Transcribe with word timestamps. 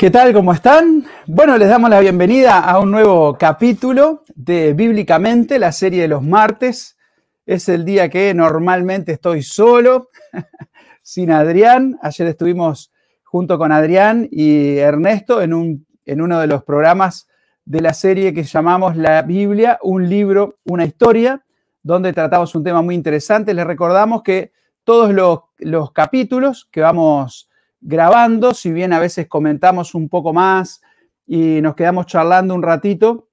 ¿Qué 0.00 0.10
tal? 0.10 0.32
¿Cómo 0.32 0.54
están? 0.54 1.04
Bueno, 1.26 1.58
les 1.58 1.68
damos 1.68 1.90
la 1.90 2.00
bienvenida 2.00 2.58
a 2.58 2.78
un 2.78 2.90
nuevo 2.90 3.36
capítulo 3.36 4.24
de 4.34 4.72
Bíblicamente, 4.72 5.58
la 5.58 5.72
serie 5.72 6.00
de 6.00 6.08
los 6.08 6.22
martes. 6.22 6.96
Es 7.44 7.68
el 7.68 7.84
día 7.84 8.08
que 8.08 8.32
normalmente 8.32 9.12
estoy 9.12 9.42
solo, 9.42 10.08
sin 11.02 11.30
Adrián. 11.30 11.98
Ayer 12.00 12.28
estuvimos 12.28 12.90
junto 13.24 13.58
con 13.58 13.72
Adrián 13.72 14.26
y 14.30 14.78
Ernesto 14.78 15.42
en, 15.42 15.52
un, 15.52 15.86
en 16.06 16.22
uno 16.22 16.40
de 16.40 16.46
los 16.46 16.64
programas 16.64 17.28
de 17.66 17.82
la 17.82 17.92
serie 17.92 18.32
que 18.32 18.44
llamamos 18.44 18.96
La 18.96 19.20
Biblia, 19.20 19.78
un 19.82 20.08
libro, 20.08 20.60
una 20.64 20.86
historia, 20.86 21.44
donde 21.82 22.14
tratamos 22.14 22.54
un 22.54 22.64
tema 22.64 22.80
muy 22.80 22.94
interesante. 22.94 23.52
Les 23.52 23.66
recordamos 23.66 24.22
que 24.22 24.52
todos 24.82 25.12
los, 25.12 25.40
los 25.58 25.92
capítulos 25.92 26.70
que 26.72 26.80
vamos 26.80 27.49
grabando, 27.80 28.54
si 28.54 28.72
bien 28.72 28.92
a 28.92 28.98
veces 28.98 29.26
comentamos 29.26 29.94
un 29.94 30.08
poco 30.08 30.32
más 30.32 30.82
y 31.26 31.60
nos 31.60 31.74
quedamos 31.74 32.06
charlando 32.06 32.54
un 32.54 32.62
ratito, 32.62 33.28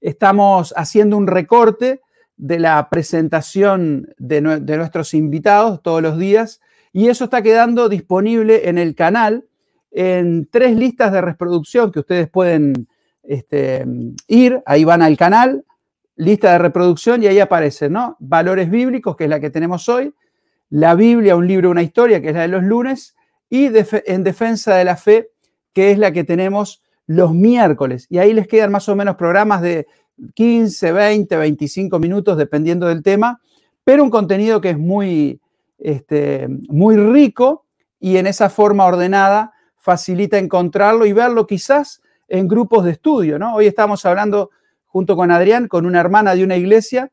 estamos 0.00 0.74
haciendo 0.76 1.16
un 1.16 1.26
recorte 1.26 2.00
de 2.36 2.58
la 2.58 2.88
presentación 2.88 4.14
de, 4.18 4.40
nuestros 4.40 5.14
invitados 5.14 5.82
todos 5.82 6.02
los 6.02 6.18
días 6.18 6.60
y 6.92 7.08
eso 7.08 7.24
está 7.24 7.42
quedando 7.42 7.88
disponible 7.88 8.68
en 8.68 8.78
el 8.78 8.94
canal 8.94 9.46
en 9.90 10.46
tres 10.50 10.76
listas 10.76 11.12
de 11.12 11.20
reproducción 11.20 11.92
que 11.92 12.00
ustedes 12.00 12.28
pueden 12.28 12.88
este, 13.22 13.84
ir, 14.28 14.62
ahí 14.64 14.84
van 14.84 15.02
al 15.02 15.16
canal, 15.16 15.64
lista 16.16 16.52
de 16.52 16.58
reproducción 16.58 17.22
y 17.22 17.26
ahí 17.26 17.40
aparecen, 17.40 17.92
¿no? 17.92 18.16
Valores 18.20 18.70
bíblicos, 18.70 19.16
que 19.16 19.24
es 19.24 19.30
la 19.30 19.40
que 19.40 19.50
tenemos 19.50 19.88
hoy, 19.88 20.14
la 20.70 20.94
Biblia, 20.94 21.36
un 21.36 21.46
libro, 21.46 21.70
una 21.70 21.82
historia, 21.82 22.20
que 22.20 22.28
es 22.28 22.34
la 22.34 22.42
de 22.42 22.48
los 22.48 22.62
lunes, 22.62 23.16
y 23.50 23.66
en 23.66 24.24
defensa 24.24 24.76
de 24.76 24.84
la 24.84 24.96
fe, 24.96 25.30
que 25.74 25.90
es 25.90 25.98
la 25.98 26.12
que 26.12 26.24
tenemos 26.24 26.82
los 27.06 27.34
miércoles. 27.34 28.06
Y 28.08 28.18
ahí 28.18 28.32
les 28.32 28.46
quedan 28.46 28.70
más 28.70 28.88
o 28.88 28.94
menos 28.94 29.16
programas 29.16 29.60
de 29.60 29.88
15, 30.34 30.92
20, 30.92 31.36
25 31.36 31.98
minutos, 31.98 32.38
dependiendo 32.38 32.86
del 32.86 33.02
tema, 33.02 33.40
pero 33.82 34.04
un 34.04 34.10
contenido 34.10 34.60
que 34.60 34.70
es 34.70 34.78
muy, 34.78 35.40
este, 35.78 36.46
muy 36.68 36.96
rico 36.96 37.66
y 37.98 38.16
en 38.16 38.28
esa 38.28 38.48
forma 38.48 38.86
ordenada 38.86 39.52
facilita 39.76 40.38
encontrarlo 40.38 41.04
y 41.06 41.12
verlo 41.12 41.46
quizás 41.46 42.00
en 42.28 42.46
grupos 42.46 42.84
de 42.84 42.92
estudio. 42.92 43.38
¿no? 43.38 43.56
Hoy 43.56 43.66
estamos 43.66 44.06
hablando 44.06 44.50
junto 44.86 45.16
con 45.16 45.30
Adrián, 45.32 45.66
con 45.66 45.86
una 45.86 46.00
hermana 46.00 46.34
de 46.34 46.44
una 46.44 46.56
iglesia, 46.56 47.10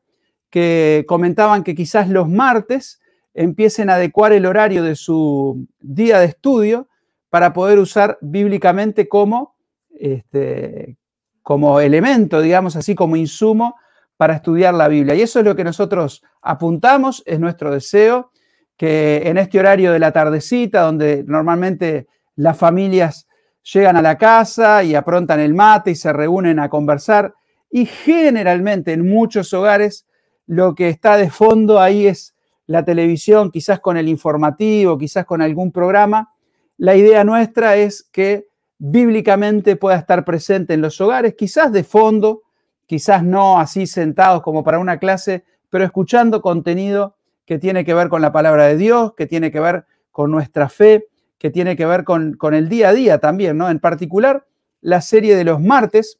que 0.50 1.04
comentaban 1.08 1.64
que 1.64 1.74
quizás 1.74 2.08
los 2.08 2.28
martes 2.28 3.00
empiecen 3.38 3.88
a 3.88 3.94
adecuar 3.94 4.32
el 4.32 4.46
horario 4.46 4.82
de 4.82 4.96
su 4.96 5.68
día 5.78 6.18
de 6.18 6.26
estudio 6.26 6.88
para 7.30 7.52
poder 7.52 7.78
usar 7.78 8.18
bíblicamente 8.20 9.08
como, 9.08 9.54
este, 9.90 10.96
como 11.42 11.78
elemento, 11.78 12.40
digamos 12.40 12.74
así, 12.74 12.96
como 12.96 13.14
insumo 13.14 13.76
para 14.16 14.34
estudiar 14.34 14.74
la 14.74 14.88
Biblia. 14.88 15.14
Y 15.14 15.22
eso 15.22 15.38
es 15.38 15.44
lo 15.44 15.54
que 15.54 15.62
nosotros 15.62 16.24
apuntamos, 16.42 17.22
es 17.26 17.38
nuestro 17.38 17.70
deseo, 17.70 18.32
que 18.76 19.22
en 19.24 19.38
este 19.38 19.60
horario 19.60 19.92
de 19.92 20.00
la 20.00 20.10
tardecita, 20.10 20.82
donde 20.82 21.22
normalmente 21.24 22.08
las 22.34 22.58
familias 22.58 23.28
llegan 23.62 23.96
a 23.96 24.02
la 24.02 24.18
casa 24.18 24.82
y 24.82 24.96
aprontan 24.96 25.38
el 25.38 25.54
mate 25.54 25.92
y 25.92 25.94
se 25.94 26.12
reúnen 26.12 26.58
a 26.58 26.68
conversar, 26.68 27.34
y 27.70 27.86
generalmente 27.86 28.92
en 28.94 29.06
muchos 29.08 29.52
hogares 29.52 30.06
lo 30.46 30.74
que 30.74 30.88
está 30.88 31.16
de 31.16 31.30
fondo 31.30 31.80
ahí 31.80 32.08
es 32.08 32.34
la 32.68 32.84
televisión, 32.84 33.50
quizás 33.50 33.80
con 33.80 33.96
el 33.96 34.08
informativo, 34.08 34.98
quizás 34.98 35.24
con 35.24 35.40
algún 35.40 35.72
programa. 35.72 36.34
La 36.76 36.94
idea 36.94 37.24
nuestra 37.24 37.76
es 37.76 38.02
que 38.12 38.46
bíblicamente 38.78 39.74
pueda 39.74 39.96
estar 39.96 40.24
presente 40.24 40.74
en 40.74 40.82
los 40.82 41.00
hogares, 41.00 41.34
quizás 41.34 41.72
de 41.72 41.82
fondo, 41.82 42.42
quizás 42.86 43.24
no 43.24 43.58
así 43.58 43.86
sentados 43.86 44.42
como 44.42 44.62
para 44.62 44.78
una 44.78 44.98
clase, 44.98 45.44
pero 45.70 45.82
escuchando 45.82 46.42
contenido 46.42 47.16
que 47.46 47.58
tiene 47.58 47.86
que 47.86 47.94
ver 47.94 48.10
con 48.10 48.20
la 48.20 48.32
palabra 48.32 48.66
de 48.66 48.76
Dios, 48.76 49.14
que 49.14 49.26
tiene 49.26 49.50
que 49.50 49.60
ver 49.60 49.86
con 50.12 50.30
nuestra 50.30 50.68
fe, 50.68 51.06
que 51.38 51.48
tiene 51.48 51.74
que 51.74 51.86
ver 51.86 52.04
con, 52.04 52.36
el 52.52 52.68
día 52.68 52.90
a 52.90 52.92
día 52.92 53.18
también, 53.18 53.56
¿no? 53.56 53.70
En 53.70 53.78
particular, 53.78 54.46
la 54.82 55.00
serie 55.00 55.36
de 55.36 55.44
los 55.44 55.58
martes 55.58 56.18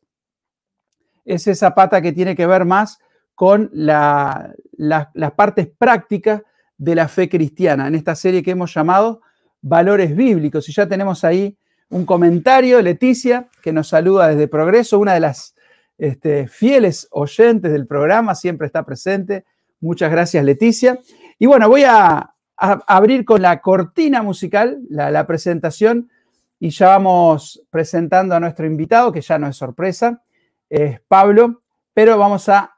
es 1.26 1.47
esa 1.47 1.75
pata 1.75 2.00
que 2.00 2.12
tiene 2.12 2.34
que 2.34 2.47
ver 2.47 2.64
más 2.64 3.00
con 3.38 3.71
las 3.72 5.32
partes 5.37 5.69
prácticas 5.69 6.43
de 6.76 6.97
la 6.97 7.06
fe 7.06 7.28
cristiana, 7.28 7.87
en 7.87 7.94
esta 7.94 8.16
serie 8.16 8.43
que 8.43 8.50
hemos 8.50 8.75
llamado 8.75 9.21
Valores 9.62 10.16
Bíblicos. 10.16 10.69
Y 10.69 10.72
ya 10.72 10.88
tenemos 10.88 11.22
ahí 11.22 11.56
un 11.88 12.04
comentario, 12.04 12.82
Leticia, 12.82 13.47
que 13.62 13.72
nos 13.72 13.87
saluda 13.87 14.26
desde 14.26 14.49
Progreso, 14.49 14.99
una 14.99 15.15
de 15.15 15.21
las 15.21 15.54
este, 15.99 16.49
fieles 16.49 17.06
oyentes 17.12 17.71
del 17.71 17.87
programa, 17.87 18.34
siempre 18.34 18.66
está 18.66 18.84
presente. 18.84 19.44
Muchas 19.78 20.10
gracias, 20.10 20.44
Leticia. 20.44 20.99
Y 21.38 21.47
bueno, 21.47 21.69
voy 21.69 21.84
a, 21.84 22.34
abrir 22.56 23.25
con 23.25 23.41
la 23.41 23.60
cortina 23.60 24.20
musical, 24.20 24.81
la, 24.91 25.12
la 25.12 25.28
presentación, 25.28 26.10
y 26.59 26.70
ya 26.70 26.88
vamos 26.88 27.62
presentando 27.70 28.34
a 28.34 28.41
nuestro 28.41 28.66
invitado, 28.66 29.12
que 29.12 29.20
ya 29.20 29.38
no 29.38 29.47
es 29.47 29.55
sorpresa, 29.55 30.25
es 30.69 31.00
Pablo, 31.03 31.60
pero 31.94 32.19
vamos 32.19 32.49
a 32.49 32.78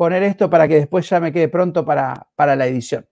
poner 0.00 0.22
esto 0.22 0.48
para 0.48 0.66
que 0.66 0.76
después 0.76 1.06
ya 1.10 1.20
me 1.20 1.30
quede 1.30 1.48
pronto 1.48 1.84
para, 1.84 2.26
para 2.34 2.56
la 2.56 2.66
edición. 2.66 3.04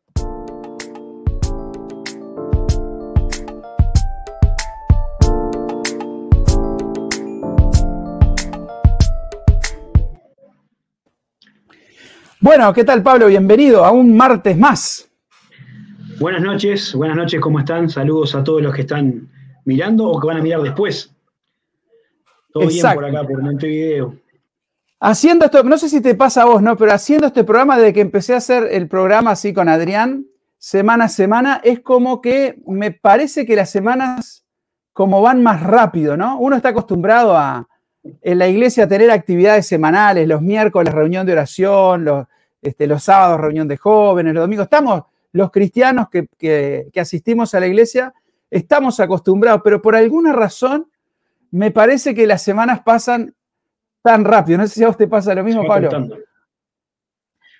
Bueno, 12.41 12.73
¿qué 12.73 12.85
tal 12.85 13.03
Pablo? 13.03 13.27
Bienvenido 13.27 13.85
a 13.85 13.91
un 13.91 14.17
martes 14.17 14.57
más. 14.57 15.11
Buenas 16.19 16.41
noches, 16.41 16.95
buenas 16.95 17.19
noches, 17.19 17.39
¿cómo 17.39 17.59
están? 17.59 17.91
Saludos 17.91 18.35
a 18.35 18.43
todos 18.43 18.63
los 18.63 18.75
que 18.75 18.81
están 18.81 19.29
mirando 19.67 20.09
o 20.09 20.19
que 20.19 20.27
van 20.27 20.39
a 20.39 20.43
mirar 20.43 20.63
después. 20.63 21.15
Todo 22.51 22.67
bien 22.67 22.95
por 22.95 23.05
acá, 23.05 23.25
por 23.25 23.43
Montevideo. 23.43 24.28
Haciendo 25.01 25.45
esto, 25.45 25.63
no 25.63 25.79
sé 25.79 25.89
si 25.89 26.01
te 26.01 26.17
pasa 26.17 26.43
a 26.43 26.47
vos, 26.47 26.61
¿no? 26.61 26.77
Pero 26.77 26.93
haciendo 26.93 27.29
este 27.29 27.45
programa, 27.45 27.77
desde 27.79 27.93
que 27.93 28.01
empecé 28.01 28.35
a 28.35 28.39
hacer 28.39 28.69
el 28.73 28.89
programa 28.89 29.31
así 29.31 29.53
con 29.53 29.69
Adrián, 29.69 30.27
semana 30.59 31.05
a 31.05 31.09
semana, 31.09 31.61
es 31.63 31.81
como 31.81 32.21
que 32.21 32.61
me 32.67 32.91
parece 32.91 33.47
que 33.47 33.55
las 33.55 33.71
semanas 33.71 34.45
como 34.93 35.23
van 35.23 35.41
más 35.41 35.63
rápido, 35.63 36.17
¿no? 36.17 36.39
Uno 36.41 36.57
está 36.57 36.71
acostumbrado 36.71 37.37
a 37.37 37.69
en 38.23 38.39
la 38.39 38.49
iglesia 38.49 38.85
a 38.85 38.89
tener 38.89 39.11
actividades 39.11 39.67
semanales, 39.67 40.27
los 40.27 40.43
miércoles 40.43 40.93
reunión 40.93 41.27
de 41.27 41.33
oración, 41.33 42.05
los, 42.05 42.27
este, 42.63 42.87
los 42.87 43.05
sábados 43.05 43.41
reunión 43.41 43.69
de 43.69 43.77
jóvenes, 43.77 44.35
los 44.35 44.43
domingos. 44.43 44.65
Estamos, 44.65 45.05
los 45.33 45.53
cristianos 45.53 46.09
que, 46.09 46.27
que 46.39 47.01
asistimos 47.01 47.55
a 47.55 47.61
la 47.61 47.69
iglesia, 47.69 48.15
estamos 48.51 48.99
acostumbrados, 48.99 49.61
pero 49.63 49.81
por 49.81 49.95
alguna 49.95 50.33
razón 50.33 50.91
me 51.51 51.71
parece 51.71 52.15
que 52.15 52.27
las 52.27 52.43
semanas 52.43 52.81
pasan 52.81 53.35
tan 54.09 54.25
rápido. 54.25 54.57
No 54.57 54.67
sé 54.67 54.75
si 54.77 54.85
a 54.85 54.89
usted 54.89 55.07
pasa 55.07 55.35
lo 55.35 55.45
mismo, 55.45 55.67
Pablo. 55.67 55.91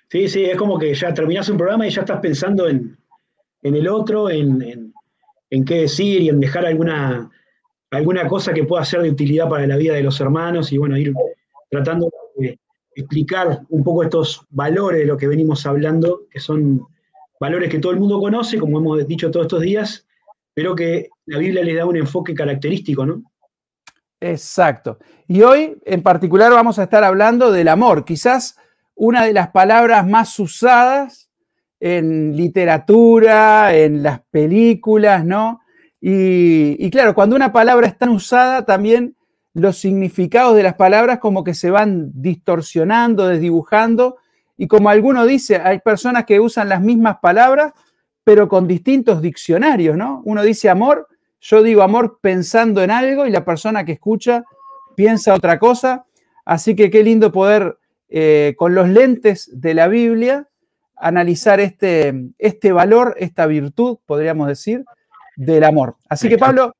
Sí, 0.09 0.27
sí, 0.27 0.45
es 0.45 0.57
como 0.57 0.79
que 0.79 0.95
ya 0.95 1.13
terminás 1.13 1.47
un 1.47 1.57
programa 1.57 1.85
y 1.85 1.91
ya 1.91 2.01
estás 2.01 2.19
pensando 2.19 2.67
en, 2.67 2.97
el 3.61 3.87
otro, 3.87 4.31
en, 4.31 4.91
qué 5.67 5.81
decir 5.81 6.23
y 6.23 6.29
en 6.29 6.39
dejar 6.39 6.65
alguna, 6.65 7.29
alguna 7.91 8.27
cosa 8.27 8.51
que 8.51 8.63
pueda 8.63 8.83
ser 8.83 9.03
de 9.03 9.11
utilidad 9.11 9.47
para 9.47 9.67
la 9.67 9.77
vida 9.77 9.93
de 9.93 10.01
los 10.01 10.19
hermanos 10.19 10.71
y 10.71 10.79
bueno, 10.79 10.97
ir 10.97 11.13
tratando 11.69 12.09
de 12.37 12.57
explicar 12.95 13.61
un 13.69 13.83
poco 13.83 14.01
estos 14.01 14.41
valores 14.49 15.01
de 15.01 15.05
lo 15.05 15.17
que 15.17 15.27
venimos 15.27 15.67
hablando, 15.67 16.21
que 16.31 16.39
son 16.39 16.81
valores 17.39 17.69
que 17.69 17.77
todo 17.77 17.91
el 17.91 17.99
mundo 17.99 18.19
conoce, 18.19 18.57
como 18.57 18.79
hemos 18.79 19.05
dicho 19.05 19.29
todos 19.29 19.45
estos 19.45 19.61
días, 19.61 20.07
pero 20.55 20.75
que 20.75 21.09
la 21.27 21.37
Biblia 21.37 21.63
les 21.63 21.75
da 21.75 21.85
un 21.85 21.97
enfoque 21.97 22.33
característico, 22.33 23.05
¿no? 23.05 23.21
Exacto. 24.21 24.99
Y 25.27 25.41
hoy 25.43 25.77
en 25.85 26.01
particular 26.03 26.51
vamos 26.51 26.79
a 26.79 26.83
estar 26.83 27.03
hablando 27.03 27.51
del 27.51 27.67
amor, 27.67 28.03
quizás 28.03 28.57
una 28.95 29.23
de 29.23 29.33
las 29.33 29.49
palabras 29.51 30.05
más 30.05 30.37
usadas 30.39 31.29
en 31.79 32.35
literatura, 32.35 33.73
en 33.73 34.03
las 34.03 34.19
películas, 34.29 35.23
¿no? 35.23 35.61
Y, 36.01 36.89
claro, 36.91 37.13
cuando 37.13 37.35
una 37.35 37.51
palabra 37.51 37.87
es 37.87 37.97
tan 37.97 38.09
usada, 38.09 38.65
también 38.65 39.15
los 39.53 39.77
significados 39.77 40.55
de 40.55 40.63
las 40.63 40.75
palabras 40.75 41.19
como 41.19 41.43
que 41.43 41.53
se 41.53 41.71
van 41.71 42.11
distorsionando, 42.13 43.27
desdibujando, 43.27 44.17
y 44.57 44.67
como 44.67 44.89
alguno 44.89 45.25
dice, 45.25 45.57
hay 45.57 45.79
personas 45.79 46.25
que 46.25 46.39
usan 46.39 46.67
las 46.67 46.81
mismas 46.81 47.17
palabras, 47.21 47.73
pero 48.25 48.49
con 48.49 48.67
distintos 48.67 49.21
diccionarios, 49.21 49.95
¿no? 49.95 50.21
Uno 50.25 50.43
dice 50.43 50.69
amor 50.69 51.07
yo 51.39 51.63
digo 51.63 51.81
amor 51.81 52.19
pensando 52.21 52.83
en 52.83 52.91
algo 52.91 53.25
y 53.25 53.31
la 53.31 53.45
persona 53.45 53.85
que 53.85 53.93
escucha 53.93 54.43
piensa 54.95 55.33
otra 55.33 55.59
cosa. 55.59 56.05
Así 56.45 56.75
que 56.75 56.89
qué 56.89 57.03
lindo 57.03 57.31
poder, 57.31 57.77
eh, 58.09 58.55
con 58.57 58.75
los 58.75 58.89
lentes 58.89 59.49
de 59.53 59.73
la 59.73 59.87
Biblia, 59.87 60.47
analizar 60.95 61.59
este, 61.59 62.13
este 62.37 62.71
valor, 62.71 63.15
esta 63.17 63.45
virtud, 63.45 63.97
podríamos 64.05 64.47
decir, 64.47 64.83
del 65.35 65.63
amor. 65.63 65.95
Así 66.09 66.27
que 66.27 66.37
Pablo, 66.37 66.75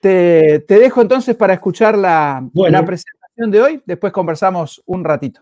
Te, 0.00 0.64
dejo 0.66 1.02
entonces 1.02 1.36
para 1.36 1.54
escuchar 1.54 1.96
la, 1.96 2.46
la 2.54 2.84
presentación 2.84 3.50
de 3.50 3.60
hoy, 3.62 3.82
después 3.86 4.12
conversamos 4.12 4.82
un 4.86 5.04
ratito. 5.04 5.40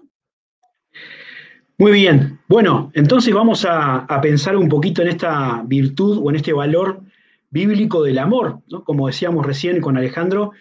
Muy 1.81 1.93
bien, 1.93 2.41
bueno, 2.49 2.91
entonces 2.95 3.33
vamos 3.33 3.65
a, 3.69 4.05
pensar 4.21 4.57
un 4.57 4.69
poquito 4.69 5.01
en 5.03 5.09
esta 5.09 5.63
virtud 5.65 6.19
o 6.21 6.29
en 6.31 6.37
este 6.37 6.53
valor 6.53 7.03
bíblico 7.51 8.03
del 8.03 8.19
amor, 8.19 8.61
Como 8.85 9.07
decíamos 9.07 9.47
recién 9.47 9.81
con 9.81 9.97
Alejandro, 9.97 10.53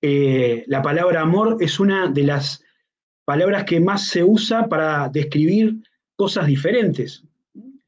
eh, 0.00 0.64
la 0.66 0.82
palabra 0.82 1.22
amor 1.22 1.56
es 1.60 1.80
una 1.80 2.08
de 2.08 2.22
las 2.22 2.62
palabras 3.24 3.64
que 3.64 3.80
más 3.80 4.08
se 4.08 4.22
usa 4.22 4.68
para 4.68 5.08
describir 5.08 5.76
cosas 6.16 6.46
diferentes. 6.46 7.24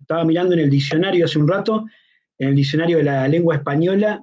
Estaba 0.01 0.25
mirando 0.25 0.55
en 0.55 0.61
el 0.61 0.71
diccionario 0.71 1.25
hace 1.25 1.39
un 1.39 1.49
rato, 1.49 1.85
en 2.39 2.49
el 2.49 2.55
diccionario 2.57 2.99
de 2.99 3.05
la 3.05 3.29
lengua 3.29 3.57
española, 3.57 4.23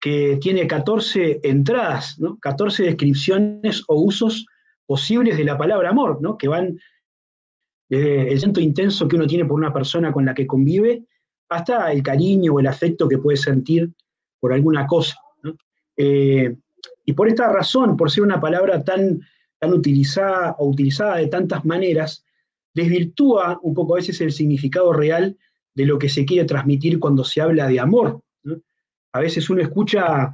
que 0.00 0.38
tiene 0.40 0.66
14 0.66 1.40
entradas, 1.42 2.18
14 2.40 2.84
descripciones 2.84 3.84
o 3.86 4.00
usos 4.00 4.46
posibles 4.86 5.36
de 5.36 5.44
la 5.44 5.58
palabra 5.58 5.90
amor, 5.90 6.20
¿no? 6.20 6.36
que 6.36 6.48
van 6.48 6.80
desde 7.88 8.32
el 8.32 8.40
sentimiento 8.40 8.60
intenso 8.60 9.08
que 9.08 9.16
uno 9.16 9.26
tiene 9.26 9.44
por 9.44 9.58
una 9.58 9.72
persona 9.72 10.12
con 10.12 10.24
la 10.24 10.34
que 10.34 10.46
convive, 10.46 11.04
hasta 11.50 11.92
el 11.92 12.02
cariño 12.02 12.54
o 12.54 12.60
el 12.60 12.66
afecto 12.66 13.08
que 13.08 13.18
puede 13.18 13.36
sentir 13.36 13.90
por 14.38 14.52
alguna 14.52 14.86
cosa. 14.86 15.16
Eh, 15.96 16.56
y 17.04 17.12
por 17.12 17.28
esta 17.28 17.52
razón, 17.52 17.96
por 17.96 18.10
ser 18.10 18.24
una 18.24 18.40
palabra 18.40 18.82
tan, 18.82 19.20
tan 19.58 19.72
utilizada 19.72 20.56
o 20.58 20.68
utilizada 20.68 21.16
de 21.16 21.26
tantas 21.26 21.64
maneras, 21.64 22.24
desvirtúa 22.72 23.58
un 23.62 23.74
poco 23.74 23.94
a 23.94 23.96
veces 23.96 24.20
el 24.20 24.32
significado 24.32 24.92
real 24.92 25.36
de 25.74 25.84
lo 25.84 25.98
que 25.98 26.08
se 26.08 26.24
quiere 26.24 26.46
transmitir 26.46 26.98
cuando 26.98 27.24
se 27.24 27.40
habla 27.40 27.66
de 27.66 27.80
amor. 27.80 28.22
A 29.12 29.20
veces 29.20 29.50
uno 29.50 29.60
escucha 29.60 30.32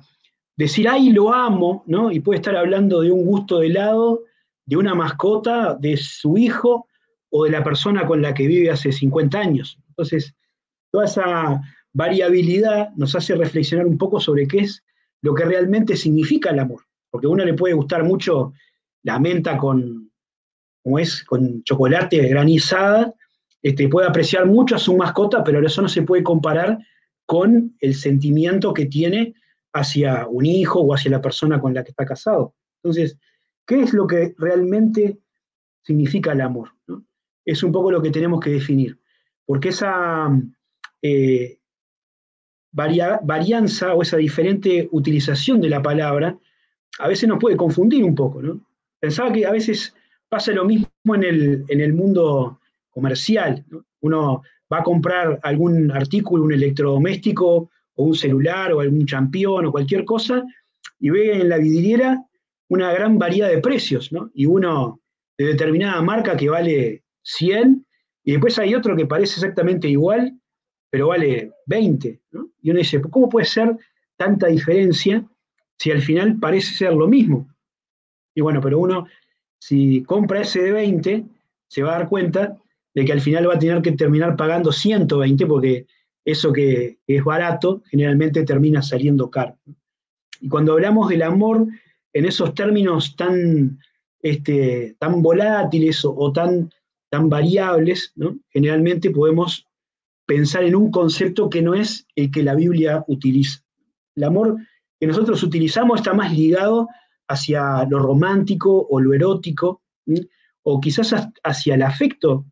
decir, 0.54 0.88
ay, 0.88 1.10
lo 1.10 1.32
amo, 1.32 1.82
¿no? 1.86 2.12
y 2.12 2.20
puede 2.20 2.38
estar 2.38 2.54
hablando 2.56 3.00
de 3.00 3.10
un 3.10 3.24
gusto 3.24 3.58
de 3.58 3.68
helado, 3.68 4.22
de 4.66 4.76
una 4.76 4.94
mascota, 4.94 5.74
de 5.74 5.96
su 5.96 6.36
hijo, 6.36 6.86
o 7.30 7.44
de 7.44 7.50
la 7.50 7.64
persona 7.64 8.06
con 8.06 8.22
la 8.22 8.34
que 8.34 8.46
vive 8.46 8.70
hace 8.70 8.92
50 8.92 9.38
años. 9.38 9.78
Entonces, 9.88 10.34
toda 10.96 11.04
esa 11.04 11.60
variabilidad 11.92 12.88
nos 12.96 13.14
hace 13.14 13.34
reflexionar 13.34 13.84
un 13.84 13.98
poco 13.98 14.18
sobre 14.18 14.48
qué 14.48 14.60
es 14.60 14.82
lo 15.20 15.34
que 15.34 15.44
realmente 15.44 15.94
significa 15.94 16.48
el 16.48 16.58
amor. 16.58 16.84
Porque 17.10 17.26
a 17.26 17.30
uno 17.30 17.44
le 17.44 17.52
puede 17.52 17.74
gustar 17.74 18.02
mucho 18.02 18.54
la 19.02 19.18
menta 19.18 19.58
con, 19.58 20.10
como 20.82 20.98
es, 20.98 21.22
con 21.24 21.62
chocolate 21.64 22.26
granizada, 22.28 23.12
este, 23.60 23.90
puede 23.90 24.08
apreciar 24.08 24.46
mucho 24.46 24.76
a 24.76 24.78
su 24.78 24.96
mascota, 24.96 25.44
pero 25.44 25.64
eso 25.66 25.82
no 25.82 25.88
se 25.88 26.00
puede 26.00 26.22
comparar 26.22 26.78
con 27.26 27.76
el 27.80 27.94
sentimiento 27.94 28.72
que 28.72 28.86
tiene 28.86 29.34
hacia 29.74 30.26
un 30.28 30.46
hijo 30.46 30.80
o 30.80 30.94
hacia 30.94 31.10
la 31.10 31.20
persona 31.20 31.60
con 31.60 31.74
la 31.74 31.84
que 31.84 31.90
está 31.90 32.06
casado. 32.06 32.54
Entonces, 32.82 33.18
¿qué 33.66 33.82
es 33.82 33.92
lo 33.92 34.06
que 34.06 34.34
realmente 34.38 35.18
significa 35.82 36.32
el 36.32 36.40
amor? 36.40 36.70
es 37.44 37.62
un 37.62 37.70
poco 37.70 37.92
lo 37.92 38.02
que 38.02 38.10
tenemos 38.10 38.40
que 38.40 38.50
definir, 38.50 38.98
porque 39.44 39.68
esa 39.68 40.28
eh, 41.06 41.58
varianza 42.72 43.94
o 43.94 44.02
esa 44.02 44.16
diferente 44.16 44.88
utilización 44.92 45.60
de 45.60 45.70
la 45.70 45.82
palabra 45.82 46.38
a 46.98 47.08
veces 47.08 47.28
nos 47.28 47.38
puede 47.38 47.56
confundir 47.56 48.04
un 48.04 48.14
poco, 48.14 48.42
¿no? 48.42 48.60
Pensaba 49.00 49.32
que 49.32 49.46
a 49.46 49.52
veces 49.52 49.94
pasa 50.28 50.52
lo 50.52 50.64
mismo 50.64 51.14
en 51.14 51.24
el, 51.24 51.64
en 51.68 51.80
el 51.80 51.92
mundo 51.92 52.60
comercial, 52.90 53.64
Uno 54.00 54.42
va 54.72 54.78
a 54.78 54.82
comprar 54.82 55.38
algún 55.42 55.90
artículo, 55.90 56.44
un 56.44 56.52
electrodoméstico 56.52 57.70
o 57.94 58.04
un 58.04 58.14
celular 58.14 58.72
o 58.72 58.80
algún 58.80 59.06
champión 59.06 59.66
o 59.66 59.72
cualquier 59.72 60.04
cosa 60.04 60.44
y 60.98 61.10
ve 61.10 61.40
en 61.40 61.48
la 61.48 61.58
vidriera 61.58 62.24
una 62.68 62.92
gran 62.92 63.18
variedad 63.18 63.48
de 63.48 63.58
precios, 63.58 64.12
¿no? 64.12 64.30
Y 64.34 64.46
uno 64.46 65.00
de 65.38 65.46
determinada 65.46 66.00
marca 66.02 66.36
que 66.36 66.48
vale 66.48 67.04
100, 67.22 67.86
y 68.24 68.32
después 68.32 68.58
hay 68.58 68.74
otro 68.74 68.96
que 68.96 69.06
parece 69.06 69.34
exactamente 69.34 69.88
igual, 69.88 70.32
pero 70.96 71.08
vale 71.08 71.52
20. 71.66 72.20
Y 72.62 72.70
uno 72.70 72.78
dice, 72.78 73.02
¿cómo 73.02 73.28
puede 73.28 73.44
ser 73.44 73.76
tanta 74.16 74.46
diferencia 74.46 75.22
si 75.78 75.90
al 75.90 76.00
final 76.00 76.38
parece 76.38 76.74
ser 76.74 76.94
lo 76.94 77.06
mismo? 77.06 77.54
Y 78.34 78.40
bueno, 78.40 78.62
pero 78.62 78.78
uno, 78.78 79.06
si 79.58 80.02
compra 80.04 80.40
ese 80.40 80.62
de 80.62 80.72
20, 80.72 81.24
se 81.68 81.82
va 81.82 81.90
a 81.90 81.98
dar 81.98 82.08
cuenta 82.08 82.56
de 82.94 83.04
que 83.04 83.12
al 83.12 83.20
final 83.20 83.46
va 83.46 83.56
a 83.56 83.58
tener 83.58 83.82
que 83.82 83.92
terminar 83.92 84.36
pagando 84.36 84.72
120 84.72 85.44
porque 85.44 85.86
eso 86.24 86.50
que 86.50 86.96
es 87.06 87.22
barato 87.22 87.82
generalmente 87.90 88.42
termina 88.44 88.80
saliendo 88.80 89.30
caro. 89.30 89.54
Y 90.40 90.48
cuando 90.48 90.72
hablamos 90.72 91.10
del 91.10 91.24
amor 91.24 91.66
en 92.14 92.24
esos 92.24 92.54
términos 92.54 93.16
tan, 93.16 93.78
este, 94.22 94.96
tan 94.98 95.20
volátiles 95.20 96.06
o 96.06 96.32
tan 96.32 96.70
tan 97.10 97.28
variables, 97.28 98.14
generalmente 98.50 99.10
podemos 99.10 99.66
pensar 100.26 100.64
en 100.64 100.74
un 100.74 100.90
concepto 100.90 101.48
que 101.48 101.62
no 101.62 101.74
es 101.74 102.06
el 102.16 102.30
que 102.30 102.42
la 102.42 102.54
Biblia 102.54 103.04
utiliza. 103.06 103.60
El 104.16 104.24
amor 104.24 104.56
que 104.98 105.06
nosotros 105.06 105.42
utilizamos 105.42 106.00
está 106.00 106.12
más 106.12 106.32
ligado 106.32 106.88
hacia 107.28 107.84
lo 107.84 107.98
romántico 107.98 108.86
o 108.90 109.00
lo 109.00 109.14
erótico, 109.14 109.82
o 110.62 110.80
quizás 110.80 111.14
hacia 111.44 111.74
el 111.74 111.82
afecto 111.82 112.46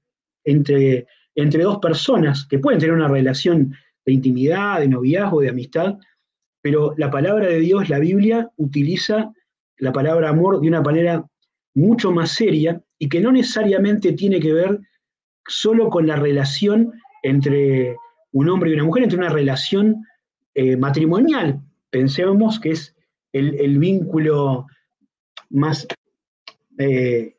entre, 0.44 1.06
entre 1.35 1.62
dos 1.62 1.79
personas 1.79 2.47
que 2.47 2.59
pueden 2.59 2.81
tener 2.81 2.94
una 2.94 3.09
relación 3.09 3.75
de 4.05 4.12
intimidad, 4.12 4.81
de 4.81 4.88
noviazgo, 4.88 5.41
de 5.41 5.49
amistad, 5.49 5.97
pero 6.61 6.94
la 6.97 7.11
palabra 7.11 7.47
de 7.47 7.59
Dios, 7.59 7.88
la 7.88 7.99
Biblia, 7.99 8.50
utiliza 8.56 9.32
la 9.79 9.93
palabra 9.93 10.31
amor 10.31 10.61
de 10.61 10.69
una 10.69 10.81
manera 10.81 11.25
mucho 11.75 12.12
más 12.12 12.31
seria 12.31 12.82
y 12.99 13.09
que 13.09 13.21
no 13.21 13.32
necesariamente 13.32 14.12
tiene 14.12 14.41
que 14.41 14.53
ver 14.53 14.81
solo 15.47 15.90
con 15.90 16.07
la 16.07 16.16
relación 16.16 16.93
entre 17.25 17.97
un 18.33 18.49
hombre 18.49 18.71
y 18.71 18.75
una 18.75 18.85
mujer, 18.85 19.02
entre 19.02 19.19
una 19.19 19.31
relación 19.31 20.04
eh, 20.54 20.76
matrimonial. 20.76 21.61
Pensemos 21.90 22.61
que 22.61 22.71
es 22.71 22.95
el, 23.33 23.78
vínculo 23.78 24.66
más 25.50 25.88
eh, 26.78 27.35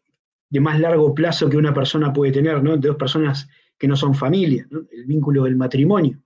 de 0.49 0.59
más 0.59 0.79
largo 0.79 1.13
plazo 1.13 1.49
que 1.49 1.57
una 1.57 1.73
persona 1.73 2.11
puede 2.11 2.33
tener, 2.33 2.61
¿no? 2.61 2.75
De 2.75 2.87
dos 2.89 2.97
personas 2.97 3.47
que 3.77 3.87
no 3.87 3.95
son 3.95 4.13
familia, 4.13 4.67
el 4.91 5.05
vínculo 5.05 5.43
del 5.43 5.55
matrimonio. 5.55 6.17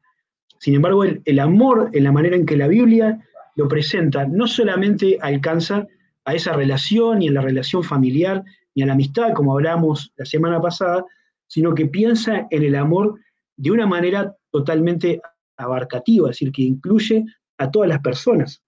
Sin 0.57 0.75
embargo, 0.75 1.03
el 1.03 1.39
amor, 1.39 1.89
en 1.93 2.03
la 2.03 2.11
manera 2.11 2.35
en 2.35 2.45
que 2.45 2.57
la 2.57 2.67
Biblia 2.67 3.19
lo 3.55 3.67
presenta, 3.67 4.25
no 4.25 4.47
solamente 4.47 5.17
alcanza 5.21 5.85
a 6.25 6.33
esa 6.33 6.53
relación 6.53 7.21
y 7.21 7.27
en 7.27 7.33
la 7.33 7.41
relación 7.41 7.83
familiar 7.83 8.43
ni 8.75 8.83
a 8.83 8.85
la 8.85 8.93
amistad, 8.93 9.33
como 9.33 9.53
hablamos 9.53 10.13
la 10.17 10.25
semana 10.25 10.61
pasada, 10.61 11.05
sino 11.47 11.73
que 11.73 11.87
piensa 11.87 12.47
en 12.51 12.63
el 12.63 12.75
amor 12.75 13.19
de 13.59 13.71
una 13.71 13.85
manera 13.85 14.33
totalmente 14.49 15.21
abarcativa, 15.57 16.29
es 16.29 16.35
decir, 16.35 16.51
que 16.51 16.61
incluye 16.61 17.25
a 17.57 17.69
todas 17.69 17.89
las 17.89 17.99
personas. 17.99 18.63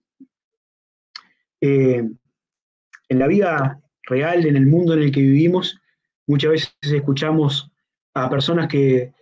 Eh, 1.62 2.03
en 3.07 3.19
la 3.19 3.27
vida 3.27 3.81
real, 4.03 4.45
en 4.45 4.57
el 4.57 4.67
mundo 4.67 4.93
en 4.93 5.03
el 5.03 5.12
que 5.12 5.21
vivimos, 5.21 5.79
muchas 6.27 6.51
veces 6.51 6.74
escuchamos 6.83 7.71
a 8.13 8.29
personas 8.29 8.67
que 8.67 9.13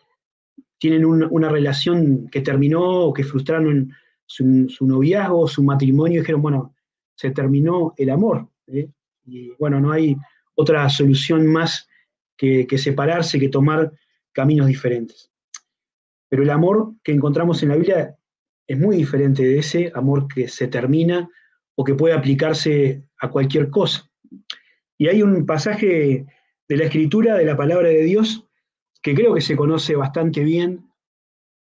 tienen 0.80 1.06
una 1.06 1.50
relación 1.50 2.28
que 2.30 2.42
terminó 2.42 2.82
o 2.82 3.14
que 3.14 3.24
frustraron 3.24 3.94
su, 4.26 4.68
su 4.70 4.88
noviazgo, 4.88 5.48
su 5.48 5.62
matrimonio, 5.62 6.18
y 6.18 6.20
dijeron, 6.22 6.42
bueno, 6.42 6.74
se 7.14 7.30
terminó 7.30 7.94
el 7.98 8.10
amor. 8.10 8.48
¿eh? 8.68 8.90
Y 9.26 9.52
bueno, 9.60 9.80
no 9.80 9.92
hay 9.92 10.16
otra 10.56 10.90
solución 10.90 11.46
más 11.46 11.88
que, 12.36 12.66
separarse, 12.78 13.40
que 13.40 13.50
tomar 13.50 13.92
caminos 14.32 14.68
diferentes. 14.68 15.29
Pero 16.30 16.44
el 16.44 16.50
amor 16.50 16.94
que 17.04 17.12
encontramos 17.12 17.62
en 17.64 17.70
la 17.70 17.76
Biblia 17.76 18.16
es 18.68 18.78
muy 18.78 18.98
diferente 18.98 19.44
de 19.44 19.60
ese 19.60 19.92
amor 19.96 20.28
que 20.28 20.48
se 20.48 20.68
termina 20.68 21.28
o 21.76 21.84
que 21.84 21.96
puede 21.96 22.14
aplicarse 22.14 23.04
a 23.20 23.30
cualquier 23.30 23.70
cosa. 23.70 24.10
Y 24.98 25.08
hay 25.08 25.24
un 25.24 25.46
pasaje 25.46 26.26
de 26.68 26.78
la 26.78 26.84
escritura, 26.86 27.36
de 27.36 27.46
la 27.46 27.58
palabra 27.58 27.90
de 27.90 28.04
Dios, 28.04 28.46
que 29.02 29.16
creo 29.16 29.34
que 29.34 29.42
se 29.42 29.56
conoce 29.56 29.96
bastante 29.96 30.44
bien, 30.44 30.86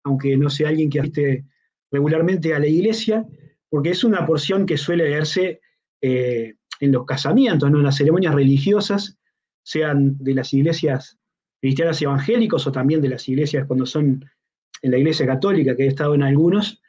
aunque 0.05 0.37
no 0.37 0.51
sea 0.51 0.71
alguien 0.71 0.91
que 0.91 1.01
asiste 1.01 1.45
regularmente 1.91 2.55
a 2.55 2.59
la 2.59 2.67
iglesia, 2.67 3.25
porque 3.69 3.91
es 3.91 4.05
una 4.05 4.27
porción 4.27 4.67
que 4.67 4.77
suele 4.77 5.05
leerse 5.05 5.61
eh, 6.01 6.55
en 6.81 6.93
los 6.93 7.05
casamientos, 7.05 7.71
¿no? 7.71 7.79
en 7.79 7.85
las 7.85 7.97
ceremonias 7.97 8.35
religiosas, 8.35 9.19
sean 9.63 10.17
de 10.19 10.35
las 10.35 10.53
iglesias 10.53 11.19
cristianas 11.61 12.01
evangélicos 12.01 12.67
o 12.67 12.73
también 12.73 13.01
de 13.01 13.09
las 13.09 13.29
iglesias 13.29 13.67
cuando 13.67 13.87
son 13.87 14.25
en 14.87 14.93
la 14.93 14.99
iglesia 14.99 15.27
católica, 15.27 15.75
que 15.75 15.85
he 15.85 15.89
estado 15.89 16.15
en 16.15 16.23
algunos, 16.23 16.81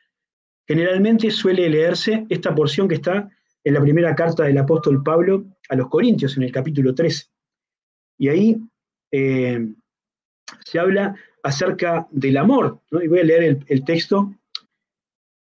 generalmente 0.67 1.31
suele 1.31 1.67
leerse 1.67 2.27
esta 2.29 2.53
porción 2.53 2.87
que 2.87 2.95
está 2.95 3.27
en 3.63 3.73
la 3.73 3.81
primera 3.81 4.15
carta 4.15 4.43
del 4.43 4.59
apóstol 4.59 5.01
Pablo 5.01 5.45
a 5.67 5.75
los 5.75 5.89
Corintios, 5.89 6.37
en 6.37 6.43
el 6.43 6.51
capítulo 6.51 6.93
13. 6.93 7.25
Y 8.19 8.27
ahí 8.29 8.57
eh, 9.11 9.67
se 10.63 10.79
habla 10.79 11.15
acerca 11.41 12.07
del 12.11 12.37
amor. 12.37 12.81
Y 12.91 13.07
voy 13.07 13.19
a 13.19 13.23
leer 13.23 13.59
el 13.67 13.83
texto 13.83 14.31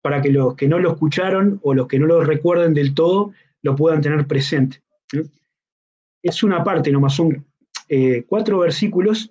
para 0.00 0.22
que 0.22 0.30
los 0.30 0.54
que 0.54 0.66
no 0.66 0.78
lo 0.78 0.92
escucharon 0.92 1.60
o 1.62 1.74
los 1.74 1.86
que 1.86 1.98
no 1.98 2.06
lo 2.06 2.24
recuerden 2.24 2.72
del 2.72 2.94
todo 2.94 3.34
lo 3.62 3.76
puedan 3.76 4.00
tener 4.00 4.26
presente. 4.26 4.80
Es 6.22 6.42
una 6.42 6.64
parte 6.64 6.90
nomás, 6.90 7.16
son 7.16 7.44
eh, 7.88 8.24
cuatro 8.26 8.60
versículos 8.60 9.30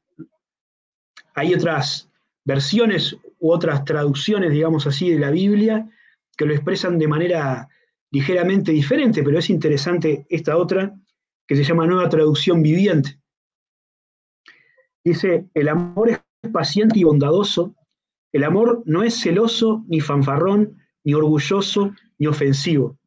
Hay 1.35 1.53
otras 1.53 2.09
versiones 2.45 3.17
u 3.39 3.51
otras 3.51 3.85
traducciones, 3.85 4.51
digamos 4.51 4.87
así, 4.87 5.11
de 5.11 5.19
la 5.19 5.31
Biblia 5.31 5.89
que 6.37 6.45
lo 6.45 6.53
expresan 6.53 6.97
de 6.97 7.07
manera 7.07 7.69
ligeramente 8.11 8.71
diferente, 8.71 9.23
pero 9.23 9.39
es 9.39 9.49
interesante 9.49 10.25
esta 10.29 10.57
otra 10.57 10.95
que 11.47 11.55
se 11.55 11.63
llama 11.63 11.85
Nueva 11.85 12.09
Traducción 12.09 12.61
Viviente. 12.61 13.19
Dice, 15.03 15.47
el 15.53 15.69
amor 15.69 16.09
es 16.09 16.21
paciente 16.51 16.99
y 16.99 17.03
bondadoso, 17.03 17.75
el 18.31 18.43
amor 18.43 18.83
no 18.85 19.03
es 19.03 19.19
celoso, 19.19 19.83
ni 19.87 19.99
fanfarrón, 19.99 20.77
ni 21.03 21.13
orgulloso, 21.13 21.93
ni 22.17 22.27
ofensivo. 22.27 22.97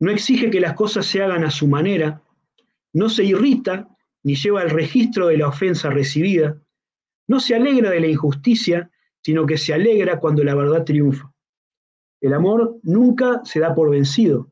No 0.00 0.10
exige 0.10 0.50
que 0.50 0.60
las 0.60 0.74
cosas 0.74 1.06
se 1.06 1.22
hagan 1.22 1.44
a 1.44 1.50
su 1.50 1.66
manera, 1.66 2.22
no 2.92 3.08
se 3.08 3.24
irrita, 3.24 3.88
ni 4.22 4.34
lleva 4.34 4.62
el 4.62 4.70
registro 4.70 5.28
de 5.28 5.38
la 5.38 5.48
ofensa 5.48 5.90
recibida, 5.90 6.60
no 7.28 7.38
se 7.38 7.54
alegra 7.54 7.90
de 7.90 8.00
la 8.00 8.08
injusticia, 8.08 8.90
sino 9.22 9.46
que 9.46 9.56
se 9.56 9.72
alegra 9.72 10.18
cuando 10.18 10.42
la 10.42 10.54
verdad 10.54 10.84
triunfa. 10.84 11.32
El 12.20 12.34
amor 12.34 12.80
nunca 12.82 13.42
se 13.44 13.60
da 13.60 13.74
por 13.74 13.90
vencido, 13.90 14.50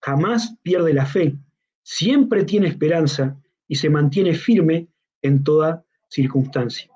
jamás 0.00 0.56
pierde 0.62 0.94
la 0.94 1.04
fe, 1.04 1.36
siempre 1.82 2.44
tiene 2.44 2.68
esperanza 2.68 3.36
y 3.68 3.74
se 3.74 3.90
mantiene 3.90 4.34
firme 4.34 4.88
en 5.20 5.44
toda 5.44 5.84
circunstancia. 6.08 6.90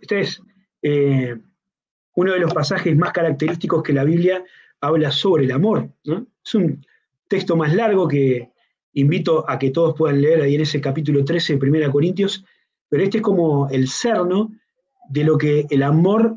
Este 0.00 0.20
es 0.20 0.42
eh, 0.82 1.36
uno 2.14 2.32
de 2.32 2.40
los 2.40 2.52
pasajes 2.52 2.96
más 2.96 3.12
característicos 3.12 3.82
que 3.82 3.92
la 3.92 4.04
Biblia 4.04 4.44
habla 4.80 5.10
sobre 5.10 5.44
el 5.44 5.52
amor. 5.52 5.90
Es 6.44 6.54
un 6.54 6.84
texto 7.28 7.56
más 7.56 7.74
largo 7.74 8.08
que 8.08 8.50
invito 8.94 9.48
a 9.48 9.58
que 9.58 9.70
todos 9.70 9.94
puedan 9.96 10.20
leer 10.20 10.40
ahí 10.40 10.54
en 10.54 10.62
ese 10.62 10.80
capítulo 10.80 11.24
13 11.24 11.56
de 11.56 11.68
1 11.68 11.92
Corintios, 11.92 12.44
pero 12.88 13.02
este 13.02 13.18
es 13.18 13.22
como 13.22 13.68
el 13.68 13.88
cerno 13.88 14.50
de 15.08 15.24
lo 15.24 15.38
que 15.38 15.66
el 15.70 15.82
amor 15.82 16.36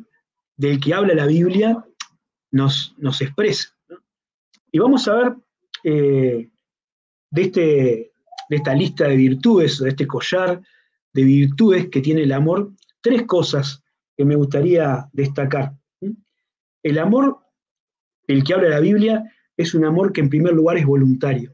del 0.58 0.80
que 0.80 0.94
habla 0.94 1.14
la 1.14 1.26
Biblia 1.26 1.86
nos, 2.52 2.96
nos 2.98 3.22
expresa. 3.22 3.76
Y 4.72 4.80
vamos 4.80 5.08
a 5.08 5.16
ver 5.16 5.36
eh, 5.84 6.50
de, 7.30 7.42
este, 7.42 8.12
de 8.50 8.56
esta 8.56 8.74
lista 8.74 9.08
de 9.08 9.16
virtudes, 9.16 9.80
de 9.80 9.90
este 9.90 10.08
collar 10.08 10.62
de 11.14 11.24
virtudes 11.24 11.90
que 11.90 12.02
tiene 12.02 12.24
el 12.24 12.32
amor, 12.32 12.72
tres 13.02 13.24
cosas 13.24 13.84
que 14.16 14.24
me 14.24 14.36
gustaría 14.36 15.10
destacar. 15.12 15.74
El 16.84 16.98
amor 16.98 17.40
del 18.28 18.44
que 18.44 18.54
habla 18.54 18.70
la 18.70 18.80
Biblia 18.80 19.32
es 19.58 19.74
un 19.74 19.86
amor 19.86 20.14
que 20.14 20.22
en 20.22 20.30
primer 20.30 20.54
lugar 20.54 20.78
es 20.78 20.86
voluntario. 20.86 21.54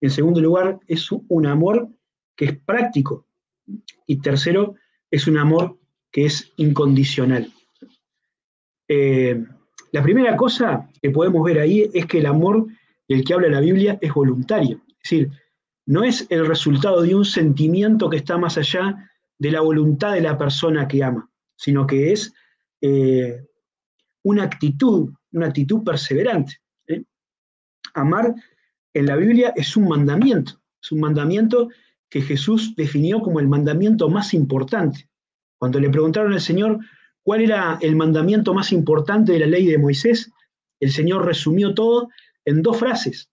En 0.00 0.10
segundo 0.10 0.40
lugar, 0.40 0.78
es 0.86 1.10
un 1.10 1.46
amor 1.46 1.88
que 2.36 2.44
es 2.46 2.58
práctico. 2.58 3.25
Y 4.06 4.16
tercero, 4.20 4.74
es 5.10 5.26
un 5.26 5.38
amor 5.38 5.78
que 6.10 6.26
es 6.26 6.52
incondicional. 6.56 7.52
Eh, 8.88 9.44
la 9.92 10.02
primera 10.02 10.36
cosa 10.36 10.88
que 11.00 11.10
podemos 11.10 11.44
ver 11.44 11.58
ahí 11.58 11.90
es 11.92 12.06
que 12.06 12.18
el 12.18 12.26
amor 12.26 12.66
del 13.08 13.24
que 13.24 13.34
habla 13.34 13.48
la 13.48 13.60
Biblia 13.60 13.98
es 14.00 14.12
voluntario. 14.12 14.82
Es 14.88 15.10
decir, 15.10 15.30
no 15.86 16.02
es 16.02 16.26
el 16.30 16.46
resultado 16.46 17.02
de 17.02 17.14
un 17.14 17.24
sentimiento 17.24 18.10
que 18.10 18.16
está 18.16 18.36
más 18.36 18.58
allá 18.58 19.10
de 19.38 19.50
la 19.50 19.60
voluntad 19.60 20.14
de 20.14 20.20
la 20.20 20.36
persona 20.36 20.88
que 20.88 21.04
ama, 21.04 21.30
sino 21.56 21.86
que 21.86 22.12
es 22.12 22.32
eh, 22.80 23.46
una 24.24 24.44
actitud, 24.44 25.12
una 25.32 25.46
actitud 25.46 25.84
perseverante. 25.84 26.56
¿eh? 26.88 27.04
Amar 27.94 28.34
en 28.92 29.06
la 29.06 29.16
Biblia 29.16 29.52
es 29.54 29.76
un 29.76 29.88
mandamiento, 29.88 30.60
es 30.82 30.90
un 30.90 31.00
mandamiento 31.00 31.68
que 32.16 32.22
Jesús 32.22 32.72
definió 32.74 33.20
como 33.20 33.40
el 33.40 33.46
mandamiento 33.46 34.08
más 34.08 34.32
importante. 34.32 35.06
Cuando 35.58 35.78
le 35.78 35.90
preguntaron 35.90 36.32
al 36.32 36.40
Señor 36.40 36.78
cuál 37.22 37.42
era 37.42 37.76
el 37.82 37.94
mandamiento 37.94 38.54
más 38.54 38.72
importante 38.72 39.32
de 39.32 39.40
la 39.40 39.46
ley 39.46 39.66
de 39.66 39.76
Moisés, 39.76 40.32
el 40.80 40.90
Señor 40.92 41.26
resumió 41.26 41.74
todo 41.74 42.08
en 42.46 42.62
dos 42.62 42.78
frases. 42.78 43.28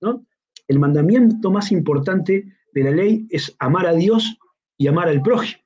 El 0.68 0.80
mandamiento 0.80 1.50
más 1.50 1.72
importante 1.72 2.44
de 2.74 2.84
la 2.84 2.92
ley 2.92 3.26
es 3.30 3.56
amar 3.58 3.88
a 3.88 3.94
Dios 3.94 4.38
y 4.78 4.88
amar 4.88 5.08
al 5.08 5.22
prójimo. 5.22 5.64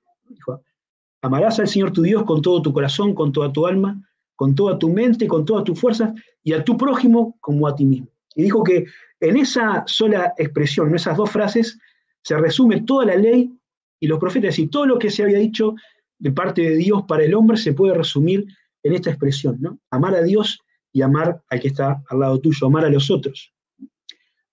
Amarás 1.23 1.59
al 1.59 1.67
Señor 1.67 1.93
tu 1.93 2.03
Dios 2.03 2.23
con 2.23 2.43
todo 2.43 2.61
tu 2.61 2.71
corazón, 2.71 3.15
con 3.15 3.31
toda 3.31 3.51
tu 3.51 3.65
alma, 3.65 3.99
con 4.35 4.53
toda 4.53 4.77
tu 4.77 4.89
mente, 4.89 5.27
con 5.27 5.43
toda 5.43 5.63
tu 5.63 5.73
fuerza, 5.73 6.13
y 6.43 6.53
a 6.53 6.63
tu 6.63 6.77
prójimo 6.77 7.35
como 7.39 7.67
a 7.67 7.75
ti 7.75 7.83
mismo. 7.83 8.09
Y 8.35 8.43
dijo 8.43 8.63
que 8.63 8.85
en 9.21 9.37
esa 9.37 9.83
sola 9.87 10.35
expresión, 10.37 10.89
en 10.89 10.95
esas 10.97 11.17
dos 11.17 11.31
frases, 11.31 11.79
se 12.23 12.37
resume 12.37 12.81
toda 12.81 13.05
la 13.05 13.15
ley 13.15 13.51
y 13.99 14.07
los 14.07 14.19
profetas 14.19 14.57
y 14.59 14.67
todo 14.67 14.85
lo 14.85 14.99
que 14.99 15.09
se 15.09 15.23
había 15.23 15.39
dicho 15.39 15.75
de 16.19 16.31
parte 16.31 16.61
de 16.61 16.75
Dios 16.75 17.03
para 17.07 17.23
el 17.23 17.33
hombre 17.33 17.57
se 17.57 17.73
puede 17.73 17.93
resumir 17.93 18.45
en 18.83 18.93
esta 18.93 19.09
expresión, 19.09 19.57
¿no? 19.59 19.79
Amar 19.91 20.15
a 20.15 20.23
Dios 20.23 20.59
y 20.91 21.01
amar 21.01 21.41
al 21.49 21.59
que 21.59 21.67
está 21.69 22.03
al 22.09 22.19
lado 22.19 22.39
tuyo, 22.39 22.67
amar 22.67 22.85
a 22.85 22.89
los 22.89 23.11
otros. 23.11 23.53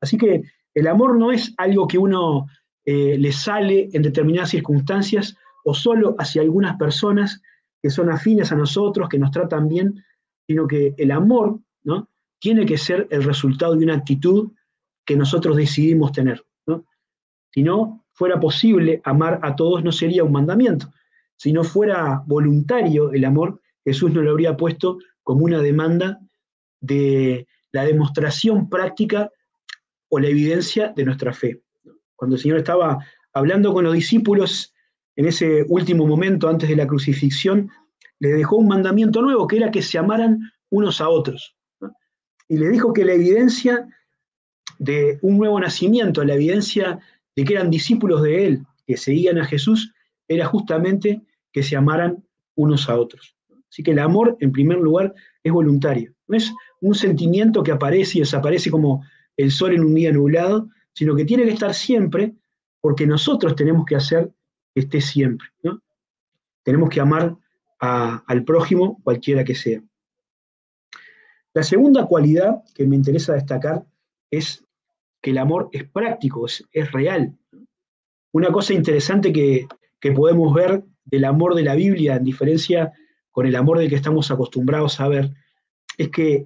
Así 0.00 0.16
que 0.16 0.42
el 0.74 0.86
amor 0.86 1.16
no 1.18 1.32
es 1.32 1.54
algo 1.56 1.86
que 1.86 1.98
uno 1.98 2.46
eh, 2.84 3.16
le 3.18 3.32
sale 3.32 3.88
en 3.92 4.02
determinadas 4.02 4.50
circunstancias 4.50 5.36
o 5.64 5.72
solo 5.72 6.14
hacia 6.18 6.42
algunas 6.42 6.76
personas 6.76 7.40
que 7.82 7.90
son 7.90 8.10
afines 8.10 8.52
a 8.52 8.56
nosotros, 8.56 9.08
que 9.08 9.18
nos 9.18 9.30
tratan 9.30 9.68
bien, 9.68 10.04
sino 10.46 10.66
que 10.66 10.94
el 10.98 11.10
amor 11.10 11.60
¿no? 11.82 12.10
tiene 12.38 12.66
que 12.66 12.76
ser 12.76 13.06
el 13.10 13.22
resultado 13.22 13.74
de 13.74 13.84
una 13.84 13.94
actitud 13.94 14.52
que 15.06 15.16
nosotros 15.16 15.56
decidimos 15.56 16.12
tener. 16.12 16.44
Si 17.54 17.62
no 17.62 18.04
fuera 18.14 18.40
posible 18.40 19.00
amar 19.04 19.38
a 19.44 19.54
todos, 19.54 19.84
no 19.84 19.92
sería 19.92 20.24
un 20.24 20.32
mandamiento. 20.32 20.92
Si 21.36 21.52
no 21.52 21.62
fuera 21.62 22.24
voluntario 22.26 23.12
el 23.12 23.24
amor, 23.24 23.60
Jesús 23.84 24.12
no 24.12 24.22
lo 24.22 24.32
habría 24.32 24.56
puesto 24.56 24.98
como 25.22 25.44
una 25.44 25.62
demanda 25.62 26.18
de 26.80 27.46
la 27.70 27.84
demostración 27.84 28.68
práctica 28.68 29.30
o 30.08 30.18
la 30.18 30.26
evidencia 30.26 30.92
de 30.96 31.04
nuestra 31.04 31.32
fe. 31.32 31.62
Cuando 32.16 32.34
el 32.34 32.42
Señor 32.42 32.58
estaba 32.58 32.98
hablando 33.32 33.72
con 33.72 33.84
los 33.84 33.94
discípulos 33.94 34.74
en 35.14 35.26
ese 35.26 35.64
último 35.68 36.08
momento 36.08 36.48
antes 36.48 36.68
de 36.68 36.74
la 36.74 36.88
crucifixión, 36.88 37.70
les 38.18 38.36
dejó 38.36 38.56
un 38.56 38.66
mandamiento 38.66 39.22
nuevo, 39.22 39.46
que 39.46 39.58
era 39.58 39.70
que 39.70 39.82
se 39.82 39.96
amaran 39.96 40.40
unos 40.70 41.00
a 41.00 41.08
otros. 41.08 41.54
Y 42.48 42.58
le 42.58 42.68
dijo 42.70 42.92
que 42.92 43.04
la 43.04 43.12
evidencia 43.12 43.86
de 44.80 45.20
un 45.22 45.38
nuevo 45.38 45.60
nacimiento, 45.60 46.24
la 46.24 46.34
evidencia 46.34 46.98
de 47.36 47.44
que 47.44 47.54
eran 47.54 47.70
discípulos 47.70 48.22
de 48.22 48.46
Él, 48.46 48.66
que 48.86 48.96
seguían 48.96 49.38
a 49.38 49.44
Jesús, 49.44 49.92
era 50.28 50.46
justamente 50.46 51.22
que 51.52 51.62
se 51.62 51.76
amaran 51.76 52.24
unos 52.54 52.88
a 52.88 52.98
otros. 52.98 53.36
Así 53.70 53.82
que 53.82 53.90
el 53.90 53.98
amor, 53.98 54.36
en 54.40 54.52
primer 54.52 54.78
lugar, 54.78 55.14
es 55.42 55.52
voluntario. 55.52 56.14
No 56.28 56.36
es 56.36 56.52
un 56.80 56.94
sentimiento 56.94 57.62
que 57.62 57.72
aparece 57.72 58.18
y 58.18 58.20
desaparece 58.20 58.70
como 58.70 59.04
el 59.36 59.50
sol 59.50 59.74
en 59.74 59.84
un 59.84 59.94
día 59.94 60.12
nublado, 60.12 60.68
sino 60.92 61.16
que 61.16 61.24
tiene 61.24 61.44
que 61.44 61.50
estar 61.50 61.74
siempre 61.74 62.34
porque 62.80 63.06
nosotros 63.06 63.56
tenemos 63.56 63.84
que 63.84 63.96
hacer 63.96 64.32
que 64.74 64.82
esté 64.82 65.00
siempre. 65.00 65.48
Tenemos 66.62 66.88
que 66.88 67.00
amar 67.00 67.36
al 67.80 68.44
prójimo, 68.44 69.00
cualquiera 69.02 69.44
que 69.44 69.54
sea. 69.54 69.82
La 71.52 71.62
segunda 71.62 72.06
cualidad 72.06 72.62
que 72.74 72.86
me 72.86 72.96
interesa 72.96 73.34
destacar 73.34 73.84
es 74.30 74.64
que 75.24 75.30
el 75.30 75.38
amor 75.38 75.70
es 75.72 75.84
práctico, 75.84 76.44
es, 76.44 76.92
real. 76.92 77.32
Una 78.30 78.52
cosa 78.52 78.74
interesante 78.74 79.32
que, 79.32 79.66
podemos 80.14 80.52
ver 80.52 80.84
del 81.06 81.24
amor 81.24 81.54
de 81.54 81.62
la 81.62 81.74
Biblia, 81.74 82.16
en 82.16 82.24
diferencia 82.24 82.92
con 83.30 83.46
el 83.46 83.56
amor 83.56 83.78
del 83.78 83.88
que 83.88 83.94
estamos 83.94 84.30
acostumbrados 84.30 85.00
a 85.00 85.08
ver, 85.08 85.30
es 85.96 86.10
que 86.10 86.44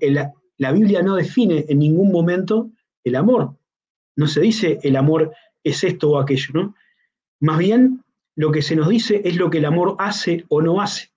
la 0.59 0.73
Biblia 0.73 1.03
no 1.03 1.17
define 1.17 1.65
en 1.69 1.81
ningún 1.81 2.13
momento 2.13 2.71
el 3.03 3.17
amor. 3.17 3.57
No 4.15 4.29
se 4.29 4.43
dice 4.43 4.79
el 4.85 4.95
amor 4.95 5.33
es 5.65 5.83
esto 5.83 6.11
o 6.11 6.21
aquello, 6.21 6.51
¿no? 6.55 6.77
Más 7.41 7.59
bien 7.59 8.05
lo 8.37 8.53
que 8.53 8.63
se 8.63 8.77
nos 8.77 8.89
dice 8.89 9.23
es 9.25 9.35
lo 9.35 9.51
que 9.51 9.59
el 9.59 9.65
amor 9.65 9.97
hace 9.99 10.45
o 10.51 10.63
no 10.63 10.81
hace. 10.81 11.09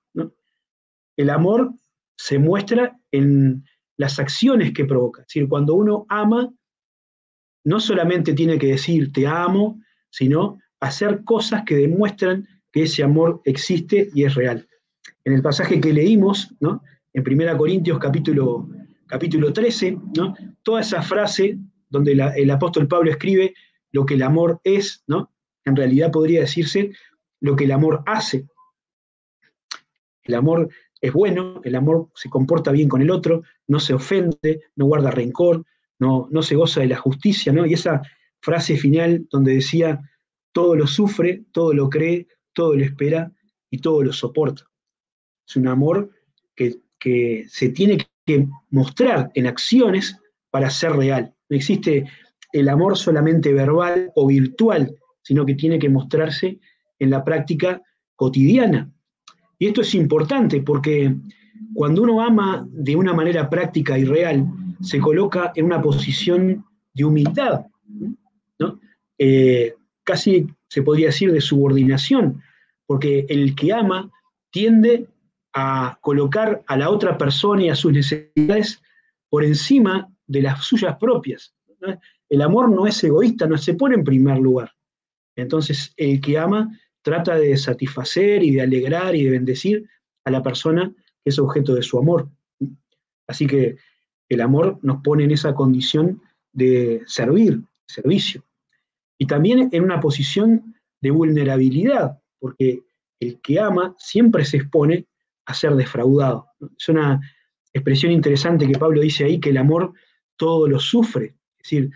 El 1.15 1.29
amor 1.29 1.75
se 2.15 2.39
muestra 2.39 2.99
en 3.11 3.65
las 3.97 4.17
acciones 4.17 4.73
que 4.73 4.85
provoca. 4.85 5.21
Es 5.21 5.27
decir, 5.27 5.47
cuando 5.47 5.75
uno 5.75 6.07
ama, 6.09 6.51
no 7.63 7.79
solamente 7.79 8.33
tiene 8.33 8.57
que 8.57 8.67
decir 8.67 9.11
te 9.11 9.27
amo, 9.27 9.81
sino 10.09 10.59
hacer 10.79 11.23
cosas 11.23 11.63
que 11.65 11.75
demuestran 11.75 12.47
que 12.71 12.83
ese 12.83 13.03
amor 13.03 13.41
existe 13.45 14.09
y 14.13 14.23
es 14.23 14.35
real. 14.35 14.67
En 15.23 15.33
el 15.33 15.41
pasaje 15.41 15.79
que 15.79 15.93
leímos, 15.93 16.53
¿no? 16.59 16.83
en 17.13 17.23
1 17.27 17.57
Corintios 17.57 17.99
capítulo, 17.99 18.69
capítulo 19.07 19.53
13, 19.53 19.97
¿no? 20.15 20.35
toda 20.63 20.81
esa 20.81 21.01
frase 21.01 21.57
donde 21.89 22.13
el 22.13 22.51
apóstol 22.51 22.87
Pablo 22.87 23.11
escribe 23.11 23.53
lo 23.91 24.05
que 24.05 24.13
el 24.13 24.23
amor 24.23 24.61
es, 24.63 25.03
¿no? 25.07 25.31
en 25.65 25.75
realidad 25.75 26.11
podría 26.11 26.41
decirse 26.41 26.91
lo 27.41 27.55
que 27.55 27.65
el 27.65 27.71
amor 27.71 28.03
hace. 28.05 28.47
El 30.23 30.35
amor 30.35 30.69
es 31.01 31.11
bueno, 31.11 31.61
el 31.63 31.75
amor 31.75 32.09
se 32.15 32.29
comporta 32.29 32.71
bien 32.71 32.87
con 32.87 33.01
el 33.01 33.11
otro, 33.11 33.43
no 33.67 33.79
se 33.79 33.93
ofende, 33.93 34.61
no 34.75 34.85
guarda 34.85 35.11
rencor, 35.11 35.65
no, 36.01 36.27
no 36.31 36.41
se 36.41 36.55
goza 36.55 36.81
de 36.81 36.88
la 36.88 36.98
justicia, 36.98 37.53
¿no? 37.53 37.63
Y 37.67 37.74
esa 37.74 38.01
frase 38.41 38.75
final 38.75 39.27
donde 39.29 39.53
decía, 39.53 40.01
todo 40.51 40.75
lo 40.75 40.88
sufre, 40.88 41.43
todo 41.51 41.74
lo 41.74 41.91
cree, 41.91 42.27
todo 42.53 42.75
lo 42.75 42.84
espera 42.84 43.31
y 43.70 43.77
todo 43.77 44.01
lo 44.01 44.12
soporta. 44.12 44.63
Es 45.48 45.55
un 45.55 45.67
amor 45.67 46.10
que, 46.55 46.77
que 46.98 47.46
se 47.48 47.70
tiene 47.70 48.00
que 48.25 48.48
mostrar 48.72 49.29
en 49.36 49.46
acciones 49.46 50.17
para 50.50 50.72
ser 50.72 50.93
real. 50.93 51.36
No 51.50 51.55
existe 51.55 52.05
el 52.51 52.67
amor 52.67 52.98
solamente 52.98 53.53
verbal 53.53 54.12
o 54.15 54.25
virtual, 54.25 54.96
sino 55.22 55.46
que 55.46 55.53
tiene 55.53 55.77
que 55.77 55.89
mostrarse 55.89 56.60
en 56.98 57.12
la 57.12 57.24
práctica 57.24 57.79
cotidiana. 58.15 58.91
Y 59.60 59.67
esto 59.67 59.81
es 59.81 59.93
importante 59.93 60.63
porque 60.63 61.15
cuando 61.75 62.01
uno 62.01 62.22
ama 62.22 62.67
de 62.72 62.96
una 62.96 63.13
manera 63.13 63.48
práctica 63.51 64.00
y 64.00 64.03
real, 64.03 64.48
se 64.81 65.00
coloca 65.00 65.51
en 65.55 65.65
una 65.65 65.81
posición 65.81 66.65
de 66.93 67.05
humildad. 67.05 67.65
Eh, 69.17 69.75
casi 70.03 70.47
se 70.67 70.81
podría 70.81 71.07
decir 71.07 71.31
de 71.31 71.41
subordinación, 71.41 72.41
porque 72.85 73.25
el 73.29 73.55
que 73.55 73.71
ama 73.71 74.09
tiende 74.50 75.07
a 75.53 76.00
colocar 76.01 76.63
a 76.67 76.77
la 76.77 76.89
otra 76.89 77.17
persona 77.17 77.63
y 77.63 77.69
a 77.69 77.75
sus 77.75 77.91
necesidades 77.91 78.81
por 79.29 79.43
encima 79.43 80.09
de 80.27 80.41
las 80.41 80.63
suyas 80.63 80.97
propias. 80.97 81.53
El 82.29 82.41
amor 82.41 82.69
no 82.69 82.88
es 82.88 83.03
egoísta, 83.03 83.47
no 83.47 83.57
se 83.57 83.73
pone 83.73 83.95
en 83.95 84.03
primer 84.03 84.38
lugar. 84.38 84.71
Entonces, 85.35 85.93
el 85.97 86.21
que 86.21 86.38
ama 86.38 86.69
trata 87.01 87.35
de 87.35 87.57
satisfacer 87.57 88.43
y 88.43 88.51
de 88.51 88.61
alegrar 88.61 89.15
y 89.15 89.23
de 89.25 89.31
bendecir 89.31 89.89
a 90.23 90.31
la 90.31 90.41
persona 90.41 90.93
que 91.23 91.29
es 91.29 91.39
objeto 91.39 91.73
de 91.73 91.81
su 91.81 91.97
amor. 91.97 92.29
Así 93.27 93.47
que 93.47 93.77
el 94.33 94.41
amor 94.41 94.79
nos 94.81 95.01
pone 95.01 95.23
en 95.25 95.31
esa 95.31 95.53
condición 95.53 96.21
de 96.53 97.01
servir, 97.05 97.61
servicio. 97.85 98.43
Y 99.17 99.25
también 99.25 99.69
en 99.71 99.83
una 99.83 100.00
posición 100.00 100.75
de 101.01 101.11
vulnerabilidad, 101.11 102.19
porque 102.39 102.83
el 103.19 103.39
que 103.41 103.59
ama 103.59 103.95
siempre 103.97 104.45
se 104.45 104.57
expone 104.57 105.05
a 105.45 105.53
ser 105.53 105.75
defraudado. 105.75 106.48
Es 106.77 106.89
una 106.89 107.20
expresión 107.74 108.11
interesante 108.11 108.67
que 108.67 108.79
Pablo 108.79 109.01
dice 109.01 109.25
ahí, 109.25 109.39
que 109.39 109.50
el 109.50 109.57
amor 109.57 109.94
todo 110.37 110.67
lo 110.67 110.79
sufre. 110.79 111.35
Es 111.59 111.63
decir, 111.63 111.91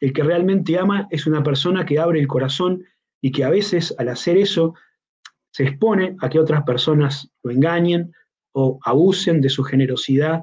el 0.00 0.12
que 0.12 0.22
realmente 0.22 0.78
ama 0.78 1.06
es 1.10 1.26
una 1.26 1.42
persona 1.42 1.84
que 1.84 1.98
abre 1.98 2.20
el 2.20 2.28
corazón 2.28 2.84
y 3.20 3.32
que 3.32 3.44
a 3.44 3.50
veces 3.50 3.94
al 3.98 4.08
hacer 4.08 4.38
eso 4.38 4.74
se 5.52 5.64
expone 5.64 6.16
a 6.20 6.30
que 6.30 6.38
otras 6.38 6.62
personas 6.62 7.30
lo 7.42 7.50
engañen 7.50 8.14
o 8.52 8.78
abusen 8.84 9.40
de 9.40 9.50
su 9.50 9.62
generosidad 9.64 10.40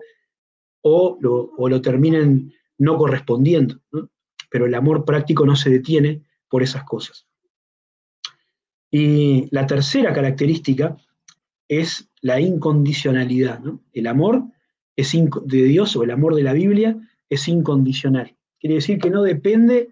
o 0.81 1.17
lo, 1.19 1.81
terminen 1.81 2.53
no 2.77 2.97
correspondiendo. 2.97 3.79
Pero 4.49 4.65
el 4.65 4.75
amor 4.75 5.05
práctico 5.05 5.45
no 5.45 5.55
se 5.55 5.69
detiene 5.69 6.23
por 6.49 6.63
esas 6.63 6.83
cosas. 6.83 7.27
Y 8.89 9.47
la 9.51 9.67
tercera 9.67 10.13
característica 10.13 10.97
es 11.67 12.09
la 12.21 12.39
incondicionalidad. 12.39 13.61
El 13.91 14.07
amor 14.07 14.43
es 14.95 15.11
de 15.11 15.63
Dios 15.63 15.95
o 15.95 16.03
el 16.03 16.11
amor 16.11 16.35
de 16.35 16.43
la 16.43 16.53
Biblia 16.53 16.97
es 17.29 17.47
incondicional. 17.47 18.35
Quiere 18.59 18.75
decir 18.75 18.99
que 18.99 19.09
no 19.09 19.23
depende 19.23 19.89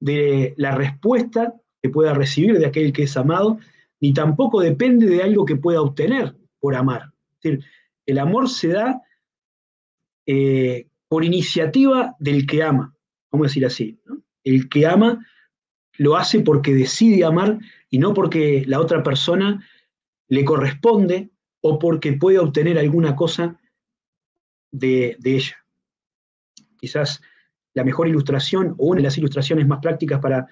de 0.00 0.54
la 0.56 0.74
respuesta 0.74 1.54
que 1.82 1.90
pueda 1.90 2.14
recibir 2.14 2.58
de 2.58 2.66
aquel 2.66 2.92
que 2.92 3.04
es 3.04 3.16
amado, 3.16 3.58
ni 4.00 4.12
tampoco 4.12 4.60
depende 4.60 5.06
de 5.06 5.22
algo 5.22 5.44
que 5.44 5.56
pueda 5.56 5.82
obtener 5.82 6.34
por 6.60 6.74
amar. 6.74 7.12
El 7.42 8.18
amor 8.18 8.48
se 8.48 8.68
da 8.68 9.02
eh, 10.28 10.86
por 11.08 11.24
iniciativa 11.24 12.14
del 12.20 12.46
que 12.46 12.62
ama, 12.62 12.94
vamos 13.32 13.46
a 13.46 13.48
decir 13.48 13.66
así. 13.66 13.98
El 14.44 14.68
que 14.68 14.86
ama 14.86 15.26
lo 15.96 16.16
hace 16.16 16.40
porque 16.40 16.74
decide 16.74 17.24
amar 17.24 17.58
y 17.90 17.98
no 17.98 18.14
porque 18.14 18.62
la 18.66 18.78
otra 18.78 19.02
persona 19.02 19.66
le 20.28 20.44
corresponde 20.44 21.30
o 21.60 21.78
porque 21.78 22.12
puede 22.12 22.38
obtener 22.38 22.78
alguna 22.78 23.16
cosa 23.16 23.58
de, 24.70 25.16
de 25.18 25.36
ella. 25.36 25.56
Quizás 26.76 27.20
la 27.74 27.82
mejor 27.82 28.06
ilustración 28.06 28.74
o 28.78 28.88
una 28.88 28.98
de 28.98 29.04
las 29.04 29.18
ilustraciones 29.18 29.66
más 29.66 29.80
prácticas 29.80 30.20
para 30.20 30.46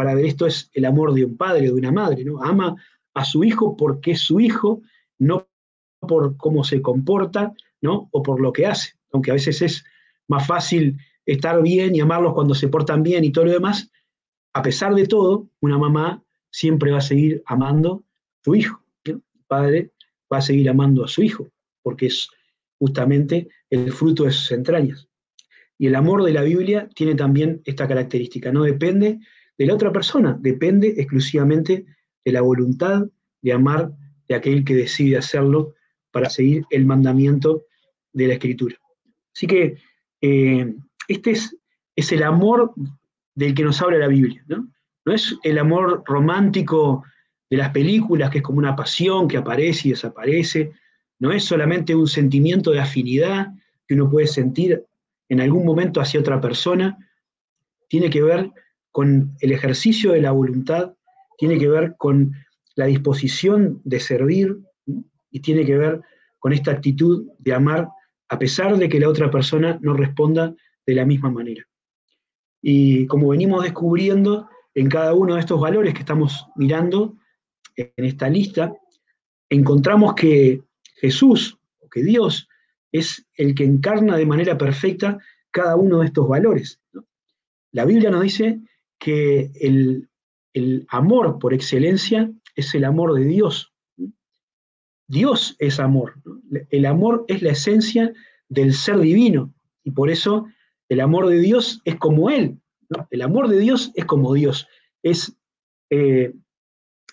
para 0.00 0.14
ver 0.14 0.24
esto 0.24 0.46
es 0.46 0.70
el 0.72 0.86
amor 0.86 1.12
de 1.12 1.26
un 1.26 1.36
padre 1.36 1.68
o 1.70 1.74
de 1.74 1.80
una 1.80 1.92
madre, 1.92 2.24
¿no? 2.24 2.42
Ama 2.42 2.74
a 3.12 3.24
su 3.24 3.44
hijo 3.44 3.76
porque 3.76 4.12
es 4.12 4.20
su 4.20 4.40
hijo, 4.40 4.80
no 5.18 5.46
por 6.00 6.38
cómo 6.38 6.64
se 6.64 6.80
comporta, 6.80 7.52
¿no? 7.82 8.08
O 8.10 8.22
por 8.22 8.40
lo 8.40 8.50
que 8.50 8.64
hace, 8.66 8.94
aunque 9.12 9.30
a 9.30 9.34
veces 9.34 9.62
es 9.62 9.84
más 10.28 10.46
fácil 10.46 10.98
estar 11.26 11.62
bien 11.62 11.94
y 11.94 12.00
amarlos 12.00 12.34
cuando 12.34 12.54
se 12.54 12.68
portan 12.68 13.02
bien 13.02 13.24
y 13.24 13.32
todo 13.32 13.46
lo 13.46 13.52
demás, 13.52 13.90
a 14.52 14.62
pesar 14.62 14.94
de 14.94 15.06
todo, 15.06 15.48
una 15.60 15.78
mamá 15.78 16.22
siempre 16.50 16.90
va 16.90 16.98
a 16.98 17.02
seguir 17.02 17.42
amando 17.46 18.04
a 18.04 18.44
su 18.44 18.54
hijo. 18.54 18.82
El 19.04 19.22
padre 19.46 19.92
va 20.32 20.38
a 20.38 20.42
seguir 20.42 20.68
amando 20.68 21.04
a 21.04 21.08
su 21.08 21.22
hijo, 21.22 21.48
porque 21.82 22.06
es 22.06 22.28
justamente 22.78 23.48
el 23.68 23.92
fruto 23.92 24.24
de 24.24 24.32
sus 24.32 24.50
entrañas. 24.52 25.08
Y 25.78 25.86
el 25.86 25.94
amor 25.94 26.24
de 26.24 26.32
la 26.32 26.42
Biblia 26.42 26.88
tiene 26.94 27.14
también 27.14 27.62
esta 27.64 27.86
característica, 27.86 28.52
no 28.52 28.64
depende 28.64 29.20
de 29.56 29.66
la 29.66 29.74
otra 29.74 29.92
persona, 29.92 30.36
depende 30.40 30.88
exclusivamente 30.96 31.86
de 32.24 32.32
la 32.32 32.40
voluntad 32.40 33.06
de 33.42 33.52
amar 33.52 33.92
de 34.28 34.34
aquel 34.34 34.64
que 34.64 34.74
decide 34.74 35.18
hacerlo 35.18 35.74
para 36.10 36.30
seguir 36.30 36.64
el 36.70 36.86
mandamiento 36.86 37.64
de 38.12 38.28
la 38.28 38.34
Escritura. 38.34 38.79
Así 39.34 39.46
que 39.46 39.76
eh, 40.20 40.74
este 41.08 41.30
es, 41.32 41.56
es, 41.96 42.12
el 42.12 42.22
amor 42.22 42.72
del 43.34 43.54
que 43.54 43.64
nos 43.64 43.80
habla 43.80 43.98
la 43.98 44.08
Biblia, 44.08 44.44
¿no? 44.46 44.68
No 45.04 45.12
es 45.14 45.36
el 45.42 45.58
amor 45.58 46.02
romántico 46.06 47.04
de 47.48 47.56
las 47.56 47.70
películas, 47.70 48.30
que 48.30 48.38
es 48.38 48.44
como 48.44 48.58
una 48.58 48.76
pasión 48.76 49.26
que 49.26 49.38
aparece 49.38 49.88
y 49.88 49.90
desaparece, 49.92 50.72
no 51.18 51.32
es 51.32 51.44
solamente 51.44 51.94
un 51.94 52.06
sentimiento 52.06 52.70
de 52.70 52.80
afinidad 52.80 53.48
que 53.86 53.94
uno 53.94 54.10
puede 54.10 54.26
sentir 54.26 54.84
en 55.28 55.40
algún 55.40 55.64
momento 55.64 56.00
hacia 56.00 56.20
otra 56.20 56.40
persona, 56.40 56.98
tiene 57.88 58.10
que 58.10 58.22
ver 58.22 58.50
con 58.92 59.36
el 59.40 59.52
ejercicio 59.52 60.12
de 60.12 60.22
la 60.22 60.32
voluntad, 60.32 60.94
tiene 61.38 61.58
que 61.58 61.68
ver 61.68 61.94
con 61.96 62.32
la 62.74 62.86
disposición 62.86 63.80
de 63.84 64.00
servir 64.00 64.56
y 65.30 65.40
tiene 65.40 65.64
que 65.64 65.76
ver 65.76 66.00
con 66.38 66.52
esta 66.52 66.72
actitud 66.72 67.26
de 67.38 67.54
amar 67.54 67.88
a 68.30 68.38
pesar 68.38 68.76
de 68.78 68.88
que 68.88 69.00
la 69.00 69.08
otra 69.08 69.30
persona 69.30 69.78
no 69.82 69.92
responda 69.92 70.54
de 70.86 70.94
la 70.94 71.04
misma 71.04 71.30
manera. 71.30 71.66
Y 72.62 73.06
como 73.06 73.28
venimos 73.28 73.64
descubriendo 73.64 74.48
en 74.74 74.88
cada 74.88 75.14
uno 75.14 75.34
de 75.34 75.40
estos 75.40 75.60
valores 75.60 75.92
que 75.92 76.00
estamos 76.00 76.46
mirando 76.54 77.16
en 77.76 78.04
esta 78.04 78.28
lista, 78.28 78.72
encontramos 79.48 80.14
que 80.14 80.62
Jesús, 80.94 81.58
o 81.80 81.88
que 81.88 82.04
Dios, 82.04 82.48
es 82.92 83.26
el 83.34 83.54
que 83.54 83.64
encarna 83.64 84.16
de 84.16 84.26
manera 84.26 84.56
perfecta 84.56 85.18
cada 85.50 85.74
uno 85.74 85.98
de 85.98 86.06
estos 86.06 86.28
valores. 86.28 86.80
La 87.72 87.84
Biblia 87.84 88.10
nos 88.10 88.22
dice 88.22 88.60
que 88.98 89.50
el, 89.60 90.06
amor 90.88 91.38
por 91.38 91.54
excelencia 91.54 92.30
es 92.54 92.74
el 92.74 92.84
amor 92.84 93.14
de 93.14 93.24
Dios. 93.24 93.69
Dios 95.10 95.56
es 95.58 95.80
amor. 95.80 96.14
El 96.70 96.86
amor 96.86 97.24
es 97.26 97.42
la 97.42 97.50
esencia 97.50 98.14
del 98.48 98.72
ser 98.72 99.00
divino 99.00 99.52
y 99.82 99.90
por 99.90 100.08
eso 100.08 100.46
el 100.88 101.00
amor 101.00 101.26
de 101.26 101.40
Dios 101.40 101.82
es 101.84 101.96
como 101.96 102.30
Él. 102.30 102.60
El 103.10 103.22
amor 103.22 103.48
de 103.48 103.58
Dios 103.58 103.90
es 103.96 104.04
como 104.04 104.34
Dios. 104.34 104.68
Es, 105.02 105.36
eh, 105.90 106.32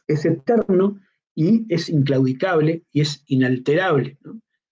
es 0.07 0.25
eterno 0.25 0.99
y 1.33 1.65
es 1.73 1.89
inclaudicable 1.89 2.83
y 2.91 3.01
es 3.01 3.23
inalterable. 3.25 4.19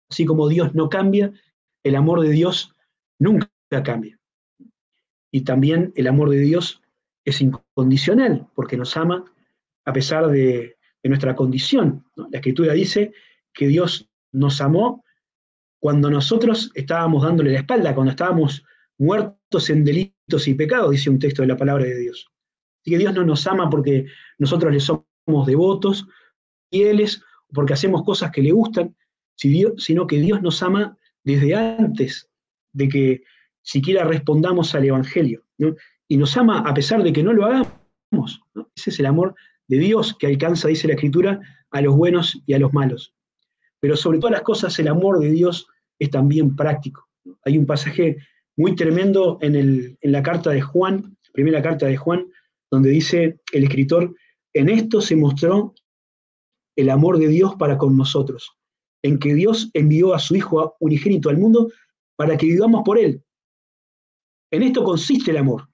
Así 0.07 0.25
como 0.25 0.47
Dios 0.47 0.75
no 0.75 0.89
cambia, 0.89 1.33
el 1.83 1.95
amor 1.95 2.21
de 2.21 2.29
Dios 2.29 2.75
nunca 3.17 3.49
cambia. 3.83 4.19
Y 5.31 5.41
también 5.41 5.93
el 5.95 6.05
amor 6.05 6.29
de 6.29 6.39
Dios 6.41 6.83
es 7.25 7.41
incondicional, 7.41 8.47
porque 8.53 8.77
nos 8.77 8.95
ama 8.97 9.25
a 9.83 9.93
pesar 9.93 10.27
de, 10.27 10.77
nuestra 11.09 11.35
condición. 11.35 12.03
La 12.15 12.39
escritura 12.39 12.73
dice 12.73 13.13
que 13.53 13.67
Dios 13.67 14.09
nos 14.31 14.61
amó 14.61 15.03
cuando 15.79 16.09
nosotros 16.09 16.71
estábamos 16.73 17.23
dándole 17.23 17.51
la 17.51 17.59
espalda, 17.59 17.93
cuando 17.93 18.11
estábamos 18.11 18.63
muertos 18.97 19.69
en 19.69 19.83
delitos 19.83 20.47
y 20.47 20.55
pecados, 20.55 20.91
dice 20.91 21.09
un 21.09 21.19
texto 21.19 21.41
de 21.41 21.49
la 21.49 21.57
palabra 21.57 21.85
de 21.85 21.99
Dios. 21.99 22.27
Y 22.83 22.91
que 22.91 22.97
Dios 22.97 23.13
no 23.13 23.23
nos 23.23 23.45
ama 23.47 23.69
porque 23.69 24.05
nosotros 24.37 24.73
le 24.73 24.79
somos 24.79 25.45
devotos, 25.45 26.07
fieles, 26.71 27.21
porque 27.53 27.73
hacemos 27.73 28.03
cosas 28.03 28.31
que 28.31 28.41
le 28.41 28.51
gustan, 28.51 28.95
sino 29.35 30.07
que 30.07 30.19
Dios 30.19 30.41
nos 30.41 30.63
ama 30.63 30.97
desde 31.23 31.55
antes 31.55 32.29
de 32.73 32.89
que 32.89 33.23
siquiera 33.61 34.03
respondamos 34.03 34.73
al 34.75 34.85
Evangelio. 34.85 35.43
Y 36.07 36.17
nos 36.17 36.35
ama 36.37 36.59
a 36.59 36.73
pesar 36.73 37.03
de 37.03 37.13
que 37.13 37.23
no 37.23 37.33
lo 37.33 37.45
hagamos. 37.45 38.41
Ese 38.75 38.89
es 38.89 38.99
el 38.99 39.07
amor 39.07 39.35
de 39.67 39.77
Dios 39.77 40.15
que 40.17 40.27
alcanza, 40.27 40.67
dice 40.67 40.87
la 40.87 40.93
Escritura, 40.93 41.39
a 41.71 41.81
los 41.81 41.95
buenos 41.95 42.41
y 42.45 42.53
a 42.53 42.59
los 42.59 42.73
malos. 42.73 43.13
Pero 43.79 43.95
sobre 43.95 44.19
todas 44.19 44.33
las 44.33 44.41
cosas, 44.41 44.77
el 44.79 44.87
amor 44.87 45.19
de 45.19 45.31
Dios 45.31 45.67
es 45.99 46.09
también 46.09 46.55
práctico. 46.55 47.07
Hay 47.43 47.57
un 47.57 47.65
pasaje 47.65 48.17
muy 48.57 48.75
tremendo 48.75 49.37
en, 49.41 49.97
la 50.01 50.23
carta 50.23 50.51
de 50.51 50.61
Juan, 50.61 51.17
primera 51.33 51.61
carta 51.61 51.85
de 51.85 51.97
Juan, 51.97 52.25
donde 52.71 52.89
dice 52.89 53.39
el 53.51 53.63
escritor, 53.63 54.15
en 54.53 54.69
esto 54.69 55.01
se 55.01 55.15
mostró 55.15 55.73
el 56.77 56.89
amor 56.89 57.17
de 57.17 57.27
Dios 57.27 57.55
para 57.55 57.77
con 57.77 57.97
nosotros, 57.97 58.57
en 59.03 59.19
que 59.19 59.33
Dios 59.33 59.69
envió 59.73 60.13
a 60.13 60.19
su 60.19 60.35
Hijo 60.35 60.75
unigénito 60.79 61.29
al 61.29 61.37
mundo 61.37 61.71
para 62.15 62.37
que 62.37 62.45
vivamos 62.45 62.83
por 62.83 62.97
Él. 62.97 63.21
En 64.51 64.63
esto 64.63 64.83
consiste 64.83 65.31
el 65.31 65.37
amor, 65.37 65.69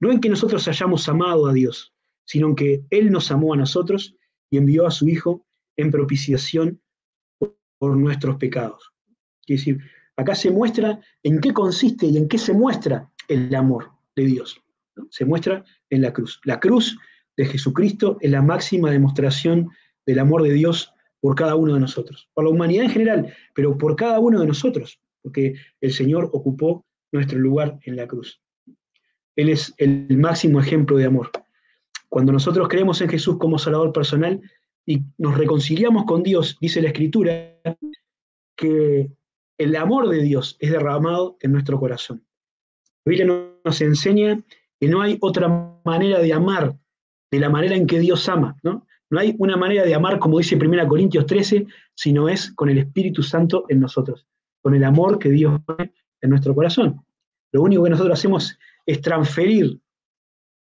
no 0.00 0.10
en 0.10 0.20
que 0.20 0.28
nosotros 0.28 0.66
hayamos 0.66 1.08
amado 1.08 1.46
a 1.46 1.52
Dios, 1.52 1.93
sino 2.24 2.54
que 2.54 2.84
Él 2.90 3.10
nos 3.10 3.30
amó 3.30 3.54
a 3.54 3.56
nosotros 3.56 4.16
y 4.50 4.58
envió 4.58 4.86
a 4.86 4.90
su 4.90 5.08
Hijo 5.08 5.46
en 5.76 5.90
propiciación 5.90 6.80
por 7.78 7.96
nuestros 7.96 8.36
pecados. 8.36 8.92
Es 9.46 9.58
decir, 9.60 9.80
acá 10.16 10.34
se 10.34 10.50
muestra 10.50 11.00
en 11.22 11.40
qué 11.40 11.52
consiste 11.52 12.06
y 12.06 12.16
en 12.16 12.28
qué 12.28 12.38
se 12.38 12.52
muestra 12.52 13.10
el 13.28 13.54
amor 13.54 13.90
de 14.16 14.26
Dios. 14.26 14.60
Se 15.10 15.24
muestra 15.24 15.64
en 15.90 16.02
la 16.02 16.12
cruz. 16.12 16.40
La 16.44 16.60
cruz 16.60 16.96
de 17.36 17.46
Jesucristo 17.46 18.16
es 18.20 18.30
la 18.30 18.42
máxima 18.42 18.90
demostración 18.90 19.70
del 20.06 20.18
amor 20.18 20.42
de 20.42 20.52
Dios 20.52 20.92
por 21.20 21.34
cada 21.34 21.56
uno 21.56 21.74
de 21.74 21.80
nosotros, 21.80 22.28
por 22.34 22.44
la 22.44 22.50
humanidad 22.50 22.84
en 22.84 22.90
general, 22.90 23.34
pero 23.54 23.76
por 23.76 23.96
cada 23.96 24.18
uno 24.20 24.40
de 24.40 24.46
nosotros, 24.46 25.00
porque 25.22 25.54
el 25.80 25.92
Señor 25.92 26.30
ocupó 26.32 26.84
nuestro 27.12 27.38
lugar 27.38 27.78
en 27.84 27.96
la 27.96 28.06
cruz. 28.06 28.40
Él 29.36 29.48
es 29.48 29.74
el 29.78 30.16
máximo 30.16 30.60
ejemplo 30.60 30.96
de 30.96 31.06
amor. 31.06 31.30
Cuando 32.14 32.30
nosotros 32.30 32.68
creemos 32.68 33.00
en 33.00 33.08
Jesús 33.08 33.38
como 33.38 33.58
Salvador 33.58 33.92
personal 33.92 34.40
y 34.86 35.02
nos 35.18 35.36
reconciliamos 35.36 36.04
con 36.04 36.22
Dios, 36.22 36.56
dice 36.60 36.80
la 36.80 36.90
Escritura, 36.90 37.60
que 38.56 39.10
el 39.58 39.74
amor 39.74 40.08
de 40.08 40.22
Dios 40.22 40.56
es 40.60 40.70
derramado 40.70 41.36
en 41.40 41.50
nuestro 41.50 41.80
corazón. 41.80 42.24
La 43.04 43.10
Biblia 43.10 43.50
nos 43.64 43.80
enseña 43.80 44.40
que 44.78 44.86
no 44.86 45.02
hay 45.02 45.18
otra 45.22 45.80
manera 45.84 46.20
de 46.20 46.32
amar 46.32 46.78
de 47.32 47.40
la 47.40 47.50
manera 47.50 47.74
en 47.74 47.84
que 47.84 47.98
Dios 47.98 48.28
ama, 48.28 48.60
¿no? 48.62 48.86
No 49.10 49.18
hay 49.18 49.34
una 49.40 49.56
manera 49.56 49.82
de 49.82 49.96
amar, 49.96 50.20
como 50.20 50.38
dice 50.38 50.54
1 50.54 50.86
Corintios 50.86 51.26
13, 51.26 51.66
sino 51.96 52.28
es 52.28 52.52
con 52.52 52.68
el 52.68 52.78
Espíritu 52.78 53.24
Santo 53.24 53.64
en 53.68 53.80
nosotros, 53.80 54.28
con 54.62 54.76
el 54.76 54.84
amor 54.84 55.18
que 55.18 55.30
Dios 55.30 55.60
pone 55.66 55.92
en 56.20 56.30
nuestro 56.30 56.54
corazón. 56.54 57.04
Lo 57.50 57.62
único 57.62 57.82
que 57.82 57.90
nosotros 57.90 58.16
hacemos 58.16 58.56
es 58.86 59.00
transferir 59.00 59.80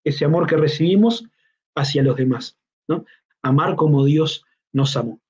ese 0.04 0.26
amor 0.26 0.46
que 0.46 0.56
recibimos 0.56 1.29
hacia 1.74 2.02
los 2.02 2.16
demás, 2.16 2.58
¿no? 2.88 3.04
Amar 3.42 3.76
como 3.76 4.04
Dios 4.04 4.44
nos 4.72 4.96
amó. 4.96 5.20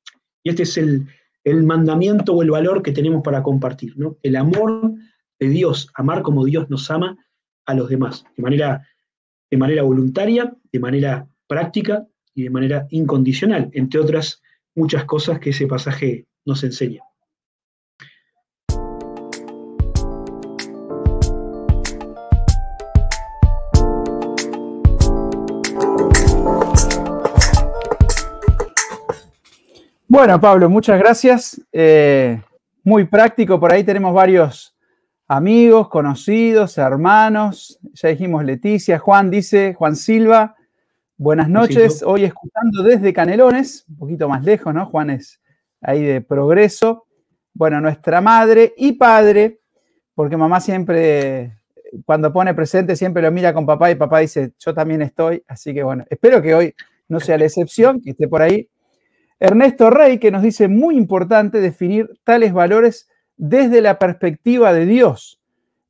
Y 0.43 0.51
este 0.51 0.63
es 0.65 0.77
el, 0.79 1.07
el 1.45 1.65
mandamiento 1.65 2.35
o 2.35 2.43
el 2.43 2.51
valor 2.51 2.83
que 2.83 2.93
tenemos 2.93 3.23
para 3.23 3.43
compartir, 3.43 3.97
¿no? 3.97 4.17
El 4.23 4.37
amor 4.37 4.95
de 5.39 5.49
Dios, 5.49 5.91
amar 5.95 6.23
como 6.23 6.45
Dios 6.45 6.69
nos 6.71 6.91
ama 6.91 7.17
a 7.67 7.75
los 7.75 7.89
demás, 7.89 8.25
de 8.37 8.43
manera, 8.43 8.89
de 9.51 9.57
manera 9.57 9.83
voluntaria, 9.83 10.55
de 10.73 10.79
manera 10.79 11.29
práctica 11.47 12.07
y 12.35 12.45
de 12.45 12.51
manera 12.51 12.87
incondicional, 12.91 13.71
entre 13.73 14.01
otras 14.01 14.43
muchas 14.75 15.05
cosas 15.05 15.41
que 15.41 15.51
ese 15.51 15.67
pasaje 15.67 16.27
nos 16.45 16.63
enseña. 16.65 17.03
Bueno, 30.11 30.41
Pablo, 30.41 30.69
muchas 30.69 30.99
gracias. 30.99 31.63
Eh, 31.71 32.43
muy 32.83 33.05
práctico, 33.05 33.61
por 33.61 33.73
ahí 33.73 33.85
tenemos 33.85 34.13
varios 34.13 34.75
amigos, 35.29 35.89
conocidos, 35.89 36.79
hermanos. 36.79 37.79
Ya 37.93 38.09
dijimos 38.09 38.45
Leticia, 38.45 38.99
Juan 38.99 39.31
dice, 39.31 39.73
Juan 39.75 39.95
Silva, 39.95 40.57
buenas 41.17 41.49
noches. 41.49 42.03
Hoy 42.03 42.25
escuchando 42.25 42.83
desde 42.83 43.13
Canelones, 43.13 43.85
un 43.89 43.99
poquito 43.99 44.29
más 44.29 44.43
lejos, 44.43 44.75
¿no? 44.75 44.85
Juan 44.87 45.11
es 45.11 45.41
ahí 45.81 46.03
de 46.03 46.21
progreso. 46.21 47.07
Bueno, 47.55 47.81
nuestra 47.81 48.21
madre 48.21 48.75
y 48.77 48.95
padre, 48.95 49.61
porque 50.17 50.37
mamá 50.37 50.59
siempre, 50.59 51.57
cuando 52.05 52.33
pone 52.33 52.53
presente, 52.53 52.97
siempre 52.97 53.23
lo 53.23 53.31
mira 53.31 53.55
con 53.55 53.65
papá 53.65 53.93
y 53.93 53.95
papá 53.95 54.19
dice, 54.19 54.55
yo 54.59 54.75
también 54.75 55.03
estoy. 55.03 55.45
Así 55.47 55.73
que 55.73 55.85
bueno, 55.85 56.05
espero 56.11 56.43
que 56.43 56.53
hoy 56.53 56.75
no 57.07 57.21
sea 57.21 57.39
la 57.39 57.45
excepción, 57.45 58.01
que 58.01 58.11
esté 58.11 58.27
por 58.27 58.43
ahí 58.43 58.69
Ernesto 59.41 59.89
Rey, 59.89 60.19
que 60.19 60.31
nos 60.31 60.43
dice 60.43 60.69
muy 60.69 60.97
importante 60.97 61.61
definir 61.61 62.11
tales 62.25 62.53
valores 62.53 63.09
desde 63.39 63.81
la 63.81 63.99
perspectiva 63.99 64.75
de 64.75 64.85
Dios. 64.85 65.41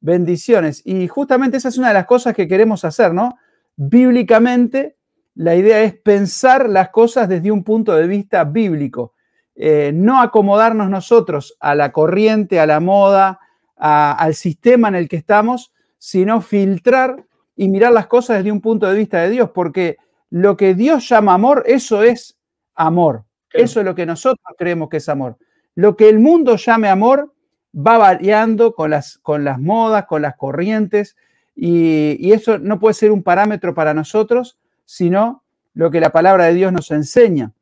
Bendiciones. 0.01 0.83
Y 0.87 1.09
justamente 1.09 1.57
esa 1.57 1.69
es 1.69 1.77
una 1.77 1.89
de 1.89 1.95
las 1.95 2.07
cosas 2.07 2.35
que 2.35 2.47
queremos 2.47 2.85
hacer, 2.85 3.13
¿no? 3.13 3.37
Bíblicamente, 3.77 4.97
la 5.35 5.57
idea 5.57 5.83
es 5.83 5.95
pensar 5.95 6.69
las 6.69 6.91
cosas 6.91 7.29
desde 7.29 7.51
un 7.51 7.65
punto 7.65 7.95
de 7.97 8.07
vista 8.07 8.45
bíblico. 8.45 9.15
Eh, 9.57 9.91
no 9.93 10.23
acomodarnos 10.23 10.89
nosotros 10.89 11.57
a 11.59 11.75
la 11.75 11.91
corriente, 11.91 12.61
a 12.61 12.67
la 12.67 12.79
moda, 12.79 13.41
al 13.77 14.35
sistema 14.35 14.89
en 14.89 14.95
el 14.95 15.09
que 15.09 15.17
estamos, 15.17 15.73
sino 15.99 16.41
filtrar 16.41 17.25
y 17.57 17.69
mirar 17.69 17.93
las 17.93 18.07
cosas 18.07 18.39
desde 18.39 18.53
un 18.53 18.61
punto 18.61 18.87
de 18.87 18.97
vista 18.97 19.23
de 19.23 19.31
Dios, 19.31 19.51
porque 19.55 19.97
lo 20.29 20.57
que 20.57 20.75
Dios 20.75 21.09
llama 21.09 21.35
amor, 21.35 21.65
eso 21.67 22.03
es 22.03 22.39
amor. 22.75 23.25
Eso 23.53 23.81
es 23.81 23.87
lo 23.87 23.95
que 23.95 24.07
nosotros 24.07 24.55
creemos 24.57 24.89
que 24.89 24.99
es 24.99 25.09
amor. 25.09 25.37
Lo 25.75 25.97
que 25.97 26.09
el 26.09 26.19
mundo 26.19 26.57
llame 26.57 26.89
amor 26.89 27.33
va 27.75 27.99
variando 27.99 28.75
con 28.75 28.91
las, 28.91 29.19
con 29.19 29.45
las 29.45 29.61
modas, 29.61 30.07
con 30.07 30.23
las 30.23 30.37
corrientes, 30.37 31.17
y, 31.55 32.33
eso 32.33 32.59
no 32.59 32.81
puede 32.81 32.95
ser 32.95 33.13
un 33.13 33.23
parámetro 33.23 33.75
para 33.75 33.93
nosotros, 33.93 34.59
sino 34.87 35.45
lo 35.75 35.91
que 35.91 36.01
la 36.01 36.11
palabra 36.11 36.47
de 36.47 36.55
Dios 36.55 36.73
nos 36.73 36.91
enseña. 36.91 37.53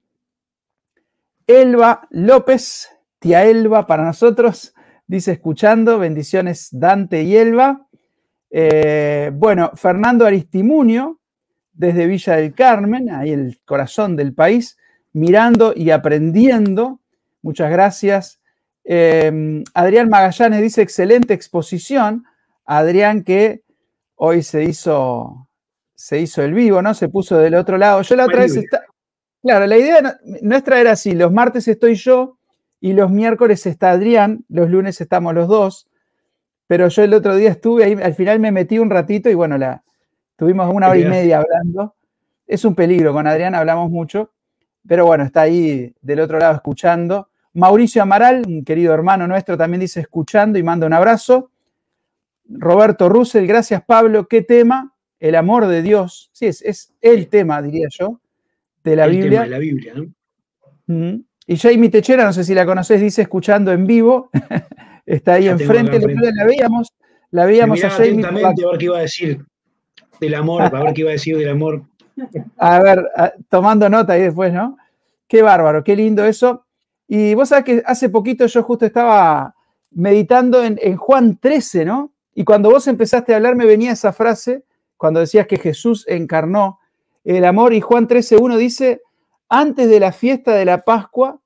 Elba 1.48 2.07
López, 2.11 2.90
tía 3.18 3.44
Elba 3.44 3.88
para 3.88 4.05
nosotros, 4.05 4.72
dice 5.09 5.33
escuchando, 5.33 5.98
bendiciones 5.98 6.68
Dante 6.70 7.22
y 7.22 7.37
Elba. 7.37 7.88
Eh, 8.51 9.33
bueno, 9.35 9.72
Fernando 9.74 10.27
Aristimunio, 10.27 11.18
desde 11.72 12.07
Villa 12.07 12.37
del 12.37 12.55
Carmen, 12.55 13.11
ahí 13.11 13.31
el 13.31 13.61
corazón 13.64 14.14
del 14.14 14.33
país, 14.33 14.77
mirando 15.12 15.72
y 15.74 15.90
aprendiendo. 15.90 17.00
Muchas 17.42 17.70
gracias. 17.70 18.40
Em, 18.84 19.64
Adrián 19.74 20.08
Magallanes 20.08 20.62
dice, 20.62 20.82
excelente 20.82 21.34
exposición. 21.34 22.24
Adrián 22.64 23.22
que 23.22 23.62
hoy 24.16 24.42
se 24.42 24.64
hizo, 24.64 25.48
se 25.94 26.20
hizo 26.20 26.42
el 26.42 26.54
vivo, 26.54 26.82
¿no? 26.82 26.94
Se 26.94 27.08
puso 27.08 27.38
del 27.38 27.54
otro 27.54 27.78
lado. 27.78 28.02
Yo 28.02 28.16
la 28.16 28.24
otra 28.24 28.40
vez 28.40 28.56
está... 28.56 28.82
Claro, 29.42 29.66
la 29.66 29.78
idea 29.78 30.18
nuestra 30.42 30.80
era 30.80 30.92
así, 30.92 31.12
los 31.12 31.32
martes 31.32 31.68
estoy 31.68 31.94
yo 31.94 32.38
y 32.80 32.92
los 32.92 33.10
miércoles 33.10 33.66
está 33.66 33.92
Adrián, 33.92 34.44
los 34.48 34.68
lunes 34.68 35.00
estamos 35.00 35.32
los 35.32 35.46
dos, 35.46 35.88
pero 36.66 36.88
yo 36.88 37.02
el 37.02 37.14
otro 37.14 37.36
día 37.36 37.50
estuve 37.50 37.84
ahí, 37.84 37.92
al 38.02 38.14
final 38.14 38.40
me 38.40 38.50
metí 38.50 38.78
un 38.78 38.90
ratito 38.90 39.30
y 39.30 39.34
bueno, 39.34 39.56
la, 39.56 39.84
tuvimos 40.36 40.72
una 40.72 40.88
hora 40.88 40.98
y 40.98 41.04
media 41.04 41.38
hablando. 41.38 41.94
Es 42.46 42.64
un 42.64 42.74
peligro, 42.74 43.12
con 43.12 43.26
Adrián 43.26 43.54
hablamos 43.54 43.90
mucho, 43.90 44.32
pero 44.88 45.05
bueno, 45.05 45.22
está 45.22 45.42
ahí 45.42 45.94
del 46.01 46.20
otro 46.20 46.38
lado 46.38 46.55
escuchando. 46.55 47.29
Mauricio 47.53 48.03
Amaral, 48.03 48.42
un 48.46 48.64
querido 48.64 48.94
hermano 48.94 49.29
nuestro, 49.29 49.57
también 49.57 49.83
dice 49.83 50.01
escuchando 50.01 50.59
y 50.59 50.62
manda 50.62 50.87
un 50.87 50.94
abrazo. 50.94 51.51
Roberto 52.48 53.11
Russell, 53.11 53.46
gracias 53.46 53.83
Pablo. 53.85 54.27
¿Qué 54.27 54.42
tema? 54.42 54.94
El 55.20 55.35
amor 55.35 55.66
de 55.66 55.83
Dios. 55.83 56.31
Sí, 56.33 56.46
es, 56.46 56.62
es 56.62 56.94
el 57.03 57.29
tema, 57.29 57.61
diría 57.61 57.88
yo, 57.90 58.20
de 58.83 58.96
la 58.96 59.07
Biblia. 59.07 59.31
Tema 59.31 59.44
de 59.44 59.51
la 59.51 59.59
Biblia, 59.59 59.92
¿no? 59.94 61.22
Y 61.46 61.57
Jamie 61.57 61.90
Techera, 61.90 62.24
no 62.24 62.33
sé 62.33 62.44
si 62.44 62.55
la 62.55 62.64
conoces, 62.64 62.98
dice 63.01 63.22
escuchando 63.22 63.72
en 63.72 63.87
vivo. 63.87 64.31
Está 65.05 65.35
ahí 65.35 65.48
enfrente, 65.48 66.01
la 66.01 66.44
veíamos, 66.44 66.94
la 67.31 67.44
veíamos 67.44 67.85
a 67.85 67.90
Jamie. 67.90 68.24
a 68.24 68.31
ver 68.31 68.55
qué 68.79 68.85
iba 68.87 68.98
a 68.98 69.03
decir 69.03 69.44
del 70.18 70.35
amor, 70.35 70.62
a 70.62 70.70
ver 70.70 70.94
qué 70.94 71.03
iba 71.03 71.11
a 71.11 71.12
decir 71.12 71.37
del 71.37 71.51
amor. 71.51 71.83
A 72.59 72.81
ver, 72.81 73.05
tomando 73.48 73.88
nota 73.88 74.14
ahí 74.14 74.22
después, 74.22 74.53
¿no? 74.53 74.77
Qué 75.28 75.42
bárbaro, 75.42 75.84
qué 75.84 75.94
lindo 75.94 76.24
eso. 76.24 76.64
Y 77.06 77.34
vos 77.34 77.50
sabés 77.50 77.64
que 77.64 77.82
hace 77.86 78.08
poquito 78.08 78.46
yo 78.46 78.62
justo 78.62 78.84
estaba 78.86 79.54
meditando 79.90 80.62
en, 80.64 80.78
en 80.82 80.96
Juan 80.96 81.38
13, 81.38 81.84
¿no? 81.84 82.12
Y 82.34 82.44
cuando 82.44 82.70
vos 82.70 82.86
empezaste 82.86 83.32
a 83.32 83.36
hablar 83.36 83.56
me 83.56 83.66
venía 83.66 83.92
esa 83.92 84.12
frase, 84.12 84.64
cuando 84.96 85.20
decías 85.20 85.46
que 85.46 85.58
Jesús 85.58 86.04
encarnó 86.08 86.78
el 87.24 87.44
amor, 87.44 87.72
y 87.72 87.80
Juan 87.80 88.08
13.1 88.08 88.56
dice, 88.56 89.02
antes 89.48 89.88
de 89.88 90.00
la 90.00 90.12
fiesta 90.12 90.54
de 90.54 90.64
la 90.64 90.82
Pascua, 90.82 91.40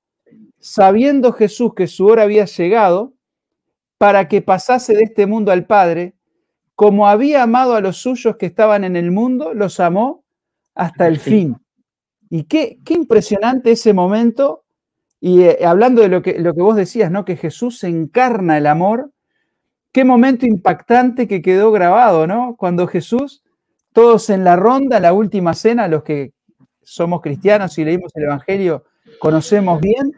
sabiendo 0.58 1.32
Jesús 1.32 1.74
que 1.74 1.86
su 1.86 2.06
hora 2.06 2.22
había 2.22 2.44
llegado, 2.44 3.14
para 3.98 4.28
que 4.28 4.42
pasase 4.42 4.94
de 4.94 5.04
este 5.04 5.26
mundo 5.26 5.52
al 5.52 5.66
Padre, 5.66 6.14
como 6.74 7.06
había 7.06 7.44
amado 7.44 7.74
a 7.74 7.80
los 7.80 7.98
suyos 7.98 8.36
que 8.36 8.46
estaban 8.46 8.82
en 8.82 8.96
el 8.96 9.12
mundo, 9.12 9.54
los 9.54 9.78
amó 9.78 10.24
hasta 10.74 11.06
el 11.06 11.18
fin. 11.20 11.61
Y 12.34 12.44
qué, 12.44 12.78
impresionante 12.88 13.72
ese 13.72 13.92
momento. 13.92 14.64
Y 15.20 15.42
eh, 15.42 15.66
hablando 15.66 16.00
de 16.00 16.08
lo 16.08 16.22
que, 16.22 16.38
lo 16.38 16.54
que 16.54 16.62
vos 16.62 16.76
decías, 16.76 17.10
¿no? 17.10 17.26
Que 17.26 17.36
Jesús 17.36 17.84
encarna 17.84 18.56
el 18.56 18.66
amor. 18.66 19.12
Qué 19.92 20.06
momento 20.06 20.46
impactante 20.46 21.28
que 21.28 21.42
quedó 21.42 21.72
grabado, 21.72 22.26
¿no? 22.26 22.56
Cuando 22.56 22.86
Jesús, 22.86 23.42
todos 23.92 24.30
en 24.30 24.44
la 24.44 24.56
ronda, 24.56 24.98
la 24.98 25.12
última 25.12 25.52
cena, 25.52 25.88
los 25.88 26.04
que 26.04 26.32
somos 26.80 27.20
cristianos 27.20 27.76
y 27.76 27.84
leímos 27.84 28.10
el 28.14 28.24
Evangelio, 28.24 28.86
conocemos 29.18 29.78
bien, 29.82 30.10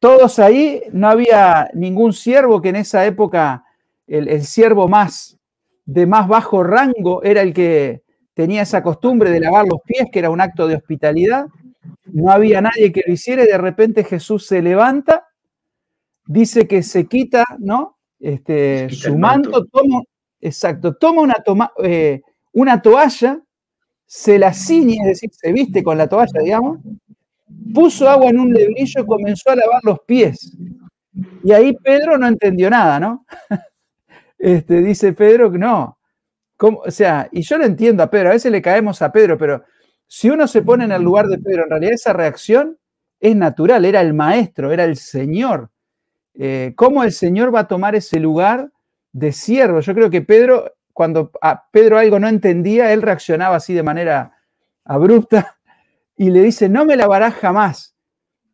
todos 0.00 0.38
ahí, 0.38 0.82
no 0.92 1.08
había 1.08 1.70
ningún 1.72 2.12
siervo 2.12 2.60
que 2.60 2.68
en 2.68 2.76
esa 2.76 3.06
época, 3.06 3.64
el, 4.06 4.42
siervo 4.42 4.86
más 4.86 5.38
de 5.86 6.04
más 6.04 6.28
bajo 6.28 6.62
rango 6.62 7.22
era 7.22 7.40
el 7.40 7.54
que 7.54 8.02
tenía 8.34 8.62
esa 8.62 8.82
costumbre 8.82 9.30
de 9.30 9.40
lavar 9.40 9.66
los 9.66 9.80
pies, 9.84 10.06
que 10.10 10.18
era 10.18 10.30
un 10.30 10.40
acto 10.40 10.66
de 10.66 10.76
hospitalidad. 10.76 11.46
No 12.04 12.30
había 12.30 12.60
nadie 12.60 12.92
que 12.92 13.02
lo 13.06 13.12
hiciera 13.12 13.44
y 13.44 13.48
de 13.48 13.58
repente 13.58 14.04
Jesús 14.04 14.46
se 14.46 14.62
levanta, 14.62 15.26
dice 16.26 16.66
que 16.66 16.82
se 16.82 17.06
quita, 17.06 17.44
¿no? 17.58 17.98
Este, 18.18 18.88
su 18.90 19.18
manto, 19.18 19.64
toma, 19.66 20.00
exacto, 20.40 20.94
toma 20.94 21.22
una, 21.22 21.34
eh, 21.82 22.22
una 22.52 22.80
toalla, 22.80 23.40
se 24.06 24.38
la 24.38 24.52
ciñe, 24.52 24.98
es 25.00 25.06
decir, 25.06 25.30
se 25.32 25.52
viste 25.52 25.82
con 25.82 25.98
la 25.98 26.08
toalla, 26.08 26.40
digamos, 26.40 26.78
puso 27.74 28.08
agua 28.08 28.30
en 28.30 28.38
un 28.38 28.52
lebrillo 28.52 29.02
y 29.02 29.06
comenzó 29.06 29.50
a 29.50 29.56
lavar 29.56 29.80
los 29.82 30.00
pies. 30.00 30.56
Y 31.42 31.52
ahí 31.52 31.74
Pedro 31.82 32.16
no 32.18 32.26
entendió 32.26 32.70
nada, 32.70 33.00
¿no? 33.00 33.26
Este, 34.38 34.82
dice 34.82 35.12
Pedro 35.12 35.52
que 35.52 35.58
no. 35.58 35.96
O 36.62 36.90
sea, 36.90 37.28
y 37.32 37.42
yo 37.42 37.58
lo 37.58 37.64
entiendo 37.64 38.02
a 38.02 38.10
Pedro, 38.10 38.30
a 38.30 38.32
veces 38.32 38.52
le 38.52 38.62
caemos 38.62 39.02
a 39.02 39.10
Pedro, 39.10 39.36
pero 39.36 39.64
si 40.06 40.30
uno 40.30 40.46
se 40.46 40.62
pone 40.62 40.84
en 40.84 40.92
el 40.92 41.02
lugar 41.02 41.26
de 41.26 41.38
Pedro, 41.38 41.64
en 41.64 41.70
realidad 41.70 41.94
esa 41.94 42.12
reacción 42.12 42.78
es 43.20 43.34
natural, 43.34 43.84
era 43.84 44.00
el 44.00 44.14
maestro, 44.14 44.72
era 44.72 44.84
el 44.84 44.96
Señor. 44.96 45.70
Eh, 46.34 46.72
¿Cómo 46.76 47.02
el 47.04 47.12
Señor 47.12 47.54
va 47.54 47.60
a 47.60 47.68
tomar 47.68 47.94
ese 47.94 48.20
lugar 48.20 48.70
de 49.12 49.32
siervo? 49.32 49.80
Yo 49.80 49.94
creo 49.94 50.10
que 50.10 50.22
Pedro, 50.22 50.72
cuando 50.92 51.30
a 51.40 51.68
Pedro 51.70 51.98
algo 51.98 52.18
no 52.18 52.28
entendía, 52.28 52.92
él 52.92 53.02
reaccionaba 53.02 53.56
así 53.56 53.74
de 53.74 53.82
manera 53.82 54.36
abrupta 54.84 55.56
y 56.16 56.30
le 56.30 56.42
dice, 56.42 56.68
no 56.68 56.84
me 56.84 56.96
lavarás 56.96 57.34
jamás. 57.34 57.96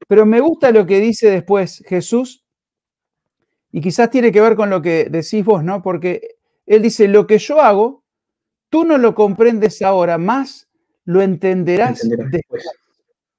Pero 0.07 0.25
me 0.25 0.41
gusta 0.41 0.71
lo 0.71 0.87
que 0.87 1.01
dice 1.01 1.31
después 1.31 1.83
Jesús, 1.87 2.45
y 3.71 3.81
quizás 3.81 4.11
tiene 4.11 4.33
que 4.33 4.41
ver 4.41 4.57
con 4.57 4.71
lo 4.71 4.81
que 4.81 5.09
decís 5.11 5.45
vos, 5.45 5.63
¿no? 5.63 5.83
Porque 5.83 6.38
él 6.69 6.83
dice, 6.83 7.09
lo 7.09 7.27
que 7.27 7.39
yo 7.39 7.61
hago, 7.61 8.05
tú 8.69 8.85
no 8.85 8.99
lo 8.99 9.15
comprendes 9.15 9.83
ahora, 9.83 10.19
más 10.19 10.69
lo 11.05 11.23
entenderás, 11.23 12.01
después. 12.31 12.65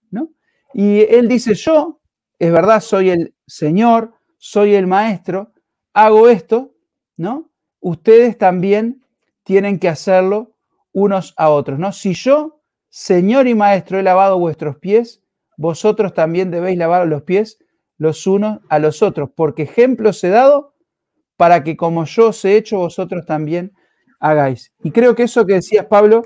¿no? 0.09 0.29
Y 0.73 1.01
él 1.01 1.27
dice, 1.27 1.53
yo, 1.53 1.99
es 2.39 2.51
verdad, 2.51 2.81
soy 2.81 3.11
el 3.11 3.35
Señor, 3.45 4.13
soy 4.37 4.75
el 4.75 4.87
Maestro, 4.87 5.53
hago 5.93 6.29
esto, 6.29 6.73
¿no? 7.17 7.51
Ustedes 7.79 8.37
también 8.37 9.05
tienen 9.43 9.79
que 9.79 9.89
hacerlo 9.89 10.55
unos 10.91 11.33
a 11.37 11.49
otros, 11.49 11.77
¿no? 11.77 11.91
Si 11.91 12.13
yo 12.13 12.61
Señor 12.89 13.47
y 13.47 13.53
Maestro, 13.53 13.99
he 13.99 14.03
lavado 14.03 14.39
vuestros 14.39 14.77
pies, 14.77 15.21
vosotros 15.57 16.13
también 16.13 16.49
debéis 16.49 16.77
lavar 16.77 17.05
los 17.07 17.21
pies 17.23 17.59
los 17.99 18.25
unos 18.25 18.61
a 18.69 18.79
los 18.79 19.03
otros, 19.03 19.29
porque 19.35 19.63
ejemplos 19.63 20.23
he 20.23 20.29
dado 20.29 20.73
para 21.39 21.63
que 21.63 21.77
como 21.77 22.03
yo 22.03 22.27
os 22.27 22.43
he 22.43 22.57
hecho, 22.57 22.79
vosotros 22.79 23.25
también 23.25 23.71
hagáis. 24.19 24.73
Y 24.83 24.91
creo 24.91 25.15
que 25.15 25.23
eso 25.23 25.45
que 25.45 25.53
decías, 25.53 25.85
Pablo, 25.85 26.23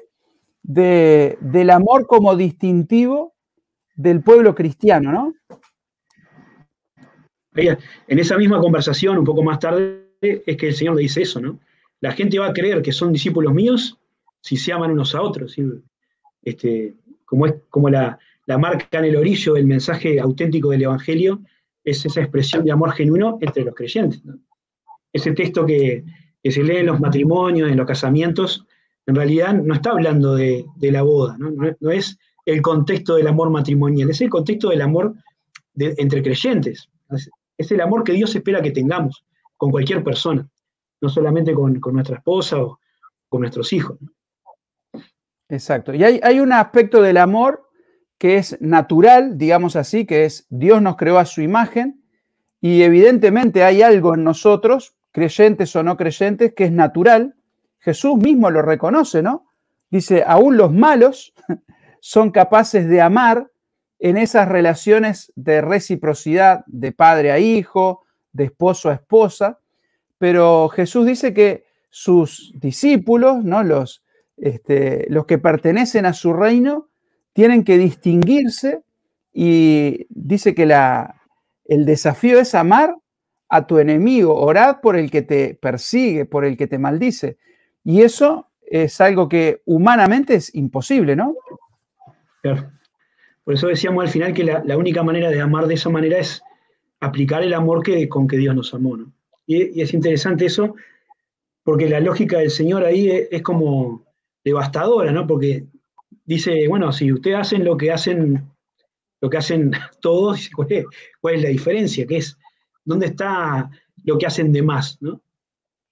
de, 0.64 1.38
del 1.40 1.70
amor 1.70 2.08
como 2.08 2.36
distintivo 2.36 3.36
del 3.96 4.24
pueblo 4.24 4.56
cristiano, 4.56 5.12
¿no? 5.12 5.36
En 7.54 8.18
esa 8.18 8.40
misma 8.40 8.60
conversación, 8.60 9.20
un 9.20 9.24
poco 9.24 9.44
más 9.44 9.60
tarde, 9.60 10.08
es 10.20 10.58
que 10.58 10.70
el 10.70 10.74
Señor 10.74 10.96
le 10.96 11.04
dice 11.04 11.22
eso, 11.22 11.40
¿no? 11.40 11.60
La 12.02 12.14
gente 12.14 12.40
va 12.40 12.48
a 12.48 12.54
creer 12.54 12.82
que 12.82 12.92
son 12.92 13.14
discípulos 13.14 13.54
míos 13.54 14.00
si 14.42 14.58
se 14.58 14.74
aman 14.74 14.90
unos 14.90 15.14
a 15.14 15.22
otros. 15.22 15.56
Este, 16.42 16.96
como 17.24 17.46
es 17.46 17.54
como 17.70 17.88
la, 17.88 18.18
marca 18.48 18.98
en 18.98 19.06
el 19.06 19.16
orillo 19.16 19.54
del 19.54 19.68
mensaje 19.68 20.20
auténtico 20.20 20.72
del 20.72 20.82
Evangelio, 20.82 21.44
es 21.84 22.04
esa 22.04 22.22
expresión 22.22 22.66
de 22.66 22.72
amor 22.72 22.94
genuino 22.94 23.38
entre 23.42 23.64
los 23.64 23.76
creyentes. 23.76 24.24
Ese 25.14 25.32
texto 25.32 25.66
que, 25.66 26.04
se 26.44 26.64
lee 26.64 26.78
en 26.78 26.88
los 26.88 27.00
matrimonios, 27.00 27.72
en 27.72 27.78
los 27.78 27.88
casamientos, 27.88 28.66
en 29.06 29.16
realidad 29.16 29.54
no 29.54 29.74
está 29.74 29.92
hablando 29.92 30.36
de, 30.36 30.66
la 30.82 31.04
boda, 31.04 31.38
¿no? 31.38 31.92
es 31.92 32.18
el 32.46 32.62
contexto 32.62 33.16
del 33.16 33.28
amor 33.28 33.50
matrimonial, 33.50 34.10
es 34.10 34.20
el 34.20 34.30
contexto 34.30 34.70
del 34.70 34.82
amor 34.82 35.14
entre 35.76 36.22
creyentes. 36.22 36.90
Es, 37.58 37.72
el 37.72 37.80
amor 37.80 38.04
que 38.04 38.14
Dios 38.14 38.36
espera 38.36 38.62
que 38.62 38.72
tengamos 38.72 39.24
con 39.56 39.72
cualquier 39.72 40.04
persona, 40.04 40.46
no 41.00 41.08
solamente 41.08 41.54
con, 41.54 41.80
con 41.80 41.94
nuestra 41.94 42.18
esposa 42.18 42.62
o 42.62 42.80
con 43.30 43.42
nuestros 43.42 43.72
hijos. 43.72 43.98
Exacto. 45.54 45.94
Y 45.94 46.04
hay, 46.04 46.40
un 46.40 46.52
aspecto 46.52 47.02
del 47.02 47.18
amor 47.18 47.70
que 48.18 48.38
es 48.38 48.60
natural, 48.60 49.38
digamos 49.38 49.76
así, 49.76 50.06
que 50.06 50.26
es 50.26 50.48
Dios 50.50 50.82
nos 50.82 50.96
creó 50.96 51.20
a 51.20 51.26
su 51.26 51.42
imagen 51.42 52.04
y 52.60 52.82
evidentemente 52.82 53.64
hay 53.64 53.82
algo 53.82 54.16
en 54.16 54.24
nosotros, 54.24 54.96
creyentes 55.14 55.74
o 55.78 55.84
no 55.84 55.96
creyentes, 55.96 56.54
que 56.54 56.66
es 56.66 56.72
natural. 56.74 57.36
Jesús 57.80 58.18
mismo 58.18 58.50
lo 58.50 58.62
reconoce, 58.62 59.22
¿no? 59.22 59.46
Dice, 59.90 60.24
aún 60.28 60.58
los 60.58 60.74
malos 60.74 61.34
son 62.02 62.32
capaces 62.32 62.90
de 62.90 63.00
amar 63.00 63.50
en 64.00 64.18
esas 64.18 64.50
relaciones 64.50 65.32
de 65.36 65.62
reciprocidad 65.62 66.66
de 66.68 66.92
padre 66.92 67.32
a 67.32 67.40
hijo, 67.40 68.04
de 68.34 68.46
esposo 68.46 68.90
a 68.90 68.96
esposa, 68.96 69.60
pero 70.18 70.68
Jesús 70.70 71.06
dice 71.06 71.34
que 71.34 71.66
sus 71.90 72.52
discípulos, 72.56 73.44
¿no? 73.44 73.64
Los, 73.64 74.04
este, 74.38 75.06
los 75.10 75.26
que 75.26 75.38
pertenecen 75.38 76.06
a 76.06 76.14
su 76.14 76.34
reino 76.34 76.90
tienen 77.34 77.64
que 77.64 77.78
distinguirse 77.78 78.82
y 79.32 80.08
dice 80.10 80.56
que 80.56 80.66
la, 80.66 81.22
el 81.66 81.86
desafío 81.86 82.40
es 82.40 82.56
amar 82.56 82.96
a 83.54 83.68
tu 83.68 83.78
enemigo, 83.78 84.36
orad 84.36 84.82
por 84.82 84.96
el 84.96 85.12
que 85.12 85.22
te 85.22 85.54
persigue, 85.54 86.26
por 86.26 86.44
el 86.44 86.58
que 86.58 86.66
te 86.66 86.80
maldice. 86.80 87.38
Y 87.84 88.02
eso 88.02 88.50
es 88.66 89.00
algo 89.00 89.30
que 89.30 89.62
humanamente 89.66 90.34
es 90.34 90.56
imposible, 90.56 91.16
¿no? 91.16 91.36
Por 93.44 93.54
eso 93.54 93.68
decíamos 93.68 94.06
al 94.06 94.10
final 94.10 94.34
que 94.34 94.44
la, 94.44 94.76
única 94.76 95.04
manera 95.04 95.30
de 95.30 95.40
amar 95.40 95.68
de 95.68 95.76
esa 95.76 95.92
manera 95.92 96.18
es 96.18 96.42
aplicar 97.00 97.44
el 97.44 97.54
amor 97.54 97.84
que, 97.84 98.10
con 98.10 98.28
que 98.28 98.38
Dios 98.38 98.56
nos 98.56 98.74
amó. 98.74 98.98
Y, 99.46 99.80
es 99.80 99.94
interesante 99.94 100.48
eso, 100.48 100.74
porque 101.64 101.88
la 101.88 102.00
lógica 102.00 102.40
del 102.40 102.50
Señor 102.50 102.84
ahí 102.84 103.28
es 103.30 103.44
como 103.44 104.04
devastadora, 104.44 105.12
¿no? 105.12 105.28
Porque 105.28 105.68
dice, 106.26 106.68
bueno, 106.68 106.92
si 106.92 107.14
ustedes 107.14 107.38
hacen 107.38 107.64
lo 107.64 107.78
que 107.78 107.92
hacen, 107.92 108.50
lo 109.22 109.30
que 109.30 109.38
hacen 109.38 109.74
todos, 110.02 110.50
¿cuál 110.56 110.72
es, 110.72 110.86
cuál 111.22 111.36
es 111.36 111.44
la 111.44 111.50
diferencia? 111.50 112.08
¿Qué 112.08 112.18
es? 112.18 112.36
¿Dónde 112.86 113.08
está 113.08 113.70
lo 114.04 114.18
que 114.18 114.26
hacen 114.26 114.52
de 114.52 114.62
más? 114.62 114.98
¿no? 115.02 115.22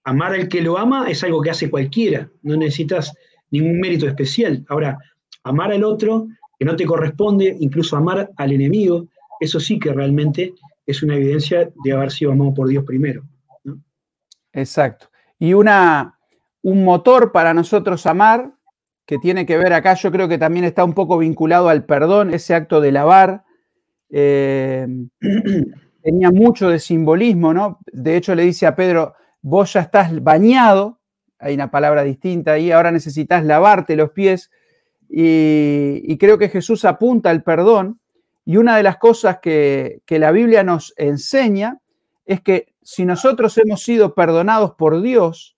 Amar 0.04 0.34
al 0.34 0.48
que 0.48 0.62
lo 0.62 0.78
ama 0.78 1.10
es 1.10 1.24
algo 1.24 1.42
que 1.42 1.52
hace 1.52 1.70
cualquiera, 1.70 2.30
no 2.42 2.56
necesitas 2.56 3.14
ningún 3.52 3.80
mérito 3.80 4.08
especial. 4.08 4.66
Ahora, 4.70 4.98
amar 5.44 5.72
al 5.72 5.84
otro 5.84 6.28
que 6.58 6.66
no 6.66 6.76
te 6.76 6.86
corresponde, 6.86 7.56
incluso 7.60 7.98
amar 7.98 8.32
al 8.36 8.52
enemigo, 8.52 9.08
eso 9.40 9.60
sí 9.60 9.80
que 9.80 9.94
realmente 9.94 10.54
es 10.86 11.04
una 11.04 11.16
evidencia 11.16 11.72
de 11.84 11.92
haber 11.92 12.12
sido 12.12 12.32
amado 12.32 12.54
por 12.54 12.68
Dios 12.68 12.84
primero. 12.84 13.24
¿no? 13.64 13.80
Exacto. 14.54 15.10
Y 15.40 15.54
una, 15.54 16.20
un 16.62 16.84
motor 16.84 17.32
para 17.32 17.54
nosotros 17.54 18.06
amar, 18.06 18.54
que 19.06 19.18
tiene 19.18 19.46
que 19.46 19.58
ver 19.58 19.74
acá, 19.74 19.94
yo 19.96 20.12
creo 20.12 20.28
que 20.28 20.38
también 20.38 20.66
está 20.66 20.84
un 20.84 20.94
poco 20.94 21.18
vinculado 21.18 21.70
al 21.70 21.86
perdón, 21.86 22.34
ese 22.34 22.54
acto 22.54 22.80
de 22.82 22.92
lavar. 22.92 23.44
Eh, 24.10 24.88
tenía 26.02 26.32
mucho 26.32 26.70
de 26.70 26.80
simbolismo, 26.80 27.54
¿no? 27.54 27.80
De 27.92 28.18
hecho, 28.18 28.36
le 28.36 28.44
dice 28.44 28.68
a 28.68 28.76
Pedro, 28.76 29.16
vos 29.42 29.74
ya 29.74 29.82
estás 29.82 30.24
bañado, 30.24 31.00
hay 31.40 31.56
una 31.56 31.72
palabra 31.72 32.04
distinta 32.04 32.54
ahí, 32.54 32.72
ahora 32.72 32.92
necesitas 32.92 33.44
lavarte 33.46 33.96
los 33.96 34.12
pies. 34.12 34.52
Y, 35.10 36.18
creo 36.18 36.38
que 36.38 36.50
Jesús 36.50 36.86
apunta 36.86 37.30
al 37.30 37.44
perdón. 37.44 38.00
Y 38.46 38.58
una 38.58 38.78
de 38.78 38.84
las 38.84 38.98
cosas 38.98 39.40
que, 39.42 40.02
que 40.06 40.20
la 40.20 40.32
Biblia 40.32 40.64
nos 40.64 40.94
enseña 40.98 41.80
es 42.26 42.42
que 42.42 42.74
si 42.82 43.06
nosotros 43.06 43.58
hemos 43.58 43.84
sido 43.84 44.16
perdonados 44.16 44.76
por 44.76 45.02
Dios, 45.02 45.58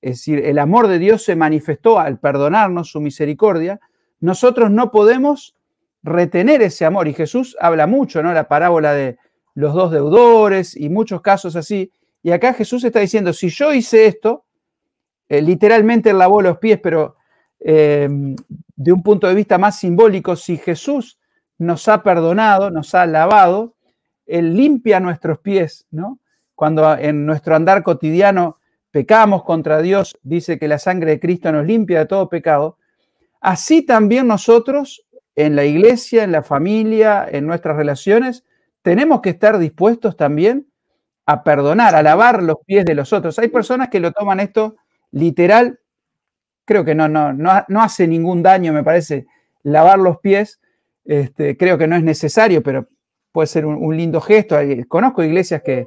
es 0.00 0.18
decir, 0.18 0.44
el 0.44 0.58
amor 0.58 0.88
de 0.88 0.98
Dios 0.98 1.22
se 1.22 1.34
manifestó 1.34 1.98
al 1.98 2.18
perdonarnos 2.18 2.90
su 2.90 3.00
misericordia, 3.00 3.80
nosotros 4.20 4.70
no 4.70 4.90
podemos 4.90 5.56
retener 6.02 6.60
ese 6.62 6.84
amor. 6.84 7.08
Y 7.08 7.14
Jesús 7.14 7.56
habla 7.60 7.86
mucho, 7.86 8.22
¿no? 8.22 8.32
La 8.32 8.48
parábola 8.48 8.92
de 8.92 9.18
los 9.54 9.74
dos 9.74 9.90
deudores 9.90 10.76
y 10.76 10.88
muchos 10.88 11.20
casos 11.20 11.56
así. 11.56 11.90
Y 12.22 12.32
acá 12.32 12.54
Jesús 12.54 12.84
está 12.84 13.00
diciendo, 13.00 13.32
si 13.32 13.48
yo 13.48 13.72
hice 13.72 14.06
esto, 14.06 14.44
eh, 15.28 15.40
literalmente 15.40 16.12
lavó 16.12 16.42
los 16.42 16.58
pies, 16.58 16.80
pero 16.82 17.16
eh, 17.60 18.08
de 18.76 18.92
un 18.92 19.02
punto 19.02 19.26
de 19.26 19.34
vista 19.34 19.58
más 19.58 19.78
simbólico, 19.78 20.36
si 20.36 20.56
Jesús 20.56 21.18
nos 21.58 21.88
ha 21.88 22.02
perdonado, 22.02 22.70
nos 22.70 22.94
ha 22.94 23.06
lavado, 23.06 23.74
Él 24.26 24.56
limpia 24.56 25.00
nuestros 25.00 25.38
pies, 25.38 25.86
¿no? 25.90 26.18
Cuando 26.54 26.96
en 26.96 27.26
nuestro 27.26 27.56
andar 27.56 27.82
cotidiano 27.82 28.58
pecamos 28.90 29.44
contra 29.44 29.82
Dios, 29.82 30.18
dice 30.22 30.58
que 30.58 30.68
la 30.68 30.78
sangre 30.78 31.12
de 31.12 31.20
Cristo 31.20 31.50
nos 31.52 31.66
limpia 31.66 32.00
de 32.00 32.06
todo 32.06 32.28
pecado, 32.28 32.78
así 33.40 33.82
también 33.82 34.26
nosotros 34.26 35.04
en 35.36 35.56
la 35.56 35.64
iglesia, 35.64 36.22
en 36.22 36.32
la 36.32 36.42
familia, 36.42 37.26
en 37.28 37.46
nuestras 37.46 37.76
relaciones, 37.76 38.44
tenemos 38.84 39.22
que 39.22 39.30
estar 39.30 39.58
dispuestos 39.58 40.14
también 40.14 40.68
a 41.24 41.42
perdonar, 41.42 41.94
a 41.94 42.02
lavar 42.02 42.42
los 42.42 42.58
pies 42.66 42.84
de 42.84 42.94
los 42.94 43.14
otros. 43.14 43.38
Hay 43.38 43.48
personas 43.48 43.88
que 43.88 43.98
lo 43.98 44.12
toman 44.12 44.40
esto 44.40 44.76
literal, 45.10 45.80
creo 46.66 46.84
que 46.84 46.94
no, 46.94 47.08
no, 47.08 47.32
no, 47.32 47.82
hace 47.82 48.06
ningún 48.06 48.42
daño, 48.42 48.74
me 48.74 48.84
parece, 48.84 49.26
lavar 49.62 49.98
los 49.98 50.18
pies, 50.18 50.60
este, 51.06 51.56
creo 51.56 51.78
que 51.78 51.86
no 51.86 51.96
es 51.96 52.02
necesario, 52.02 52.62
pero 52.62 52.86
puede 53.32 53.46
ser 53.46 53.64
un, 53.64 53.96
lindo 53.96 54.20
gesto. 54.20 54.58
Conozco 54.86 55.24
iglesias 55.24 55.62
que, 55.62 55.86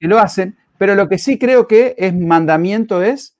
lo 0.00 0.18
hacen, 0.18 0.56
pero 0.78 0.94
lo 0.94 1.10
que 1.10 1.18
sí 1.18 1.38
creo 1.38 1.68
que 1.68 1.94
es 1.98 2.14
mandamiento 2.14 3.02
es 3.02 3.36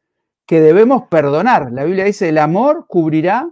que 0.47 0.61
debemos 0.61 1.05
perdonar. 1.09 1.73
La 1.73 1.85
Biblia 1.85 2.05
dice, 2.05 2.29
el 2.29 2.37
amor 2.37 2.85
cubrirá 2.87 3.49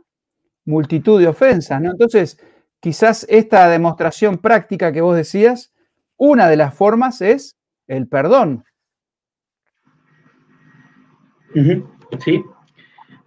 multitud 0.67 1.19
de 1.19 1.29
ofensas. 1.29 1.83
Entonces, 1.83 2.39
quizás 2.81 3.27
esta 3.29 3.69
demostración 3.69 4.39
práctica 4.39 4.93
que 4.93 5.01
vos 5.01 5.17
decías, 5.17 5.73
una 6.17 6.49
de 6.49 6.57
las 6.57 6.75
formas 6.75 7.21
es 7.23 7.57
el 7.87 8.09
perdón. 8.09 8.65
Sí, 11.55 12.45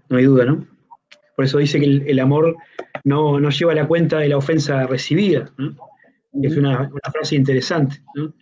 no 0.10 0.18
hay 0.18 0.26
duda, 0.26 0.46
¿no? 0.46 0.68
Por 1.36 1.46
eso 1.46 1.58
dice 1.58 1.80
que 1.80 1.86
el, 1.86 2.20
amor 2.20 2.56
no, 3.04 3.40
lleva 3.50 3.74
la 3.74 3.88
cuenta 3.88 4.20
de 4.20 4.30
la 4.30 4.38
ofensa 4.38 4.86
recibida. 4.86 5.52
¿no? 5.58 5.76
Es 6.42 6.56
una, 6.56 6.82
una, 6.82 7.12
frase 7.12 7.36
interesante. 7.36 8.04
¿no? 8.14 8.34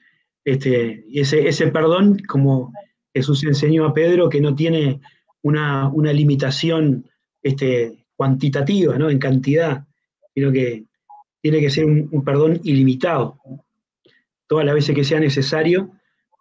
Este, 0.43 1.05
y 1.07 1.21
ese, 1.21 1.47
ese 1.47 1.67
perdón, 1.67 2.19
como 2.27 2.73
Jesús 3.13 3.43
enseñó 3.43 3.85
a 3.85 3.93
Pedro, 3.93 4.29
que 4.29 4.41
no 4.41 4.55
tiene 4.55 4.99
una, 5.41 5.89
limitación 6.13 7.09
este, 7.41 8.05
cuantitativa, 8.15 8.97
¿no? 8.97 9.09
en 9.09 9.19
cantidad, 9.19 9.85
sino 10.33 10.51
que 10.51 10.85
tiene 11.41 11.59
que 11.59 11.69
ser 11.69 11.85
un, 11.85 12.23
perdón 12.23 12.59
ilimitado, 12.63 13.39
todas 14.47 14.65
las 14.65 14.75
veces 14.75 14.95
que 14.95 15.03
sea 15.03 15.19
necesario, 15.19 15.91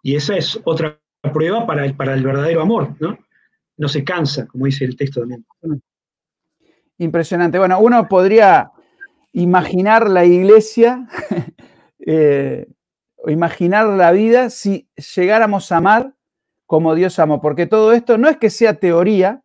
y 0.03 0.15
esa 0.15 0.35
es 0.35 0.59
otra 0.63 0.99
prueba 1.33 1.65
para, 1.65 1.91
para 1.93 2.13
el 2.13 2.23
verdadero 2.23 2.61
amor, 2.61 2.95
¿no? 2.99 3.17
No 3.77 3.87
se 3.87 4.03
cansa, 4.03 4.47
como 4.47 4.65
dice 4.65 4.85
el 4.85 4.95
texto 4.95 5.21
también. 5.21 5.45
Impresionante. 6.97 7.57
Bueno, 7.57 7.79
uno 7.79 8.07
podría 8.07 8.71
imaginar 9.33 10.09
la 10.09 10.25
iglesia 10.25 11.07
eh, 12.05 12.67
imaginar 13.29 13.87
la 13.87 14.11
vida 14.11 14.49
si 14.49 14.87
llegáramos 15.15 15.71
a 15.71 15.77
amar 15.77 16.13
como 16.65 16.95
Dios 16.95 17.19
amó, 17.19 17.41
porque 17.41 17.67
todo 17.67 17.91
esto 17.91 18.17
no 18.17 18.29
es 18.29 18.37
que 18.37 18.49
sea 18.49 18.79
teoría, 18.79 19.43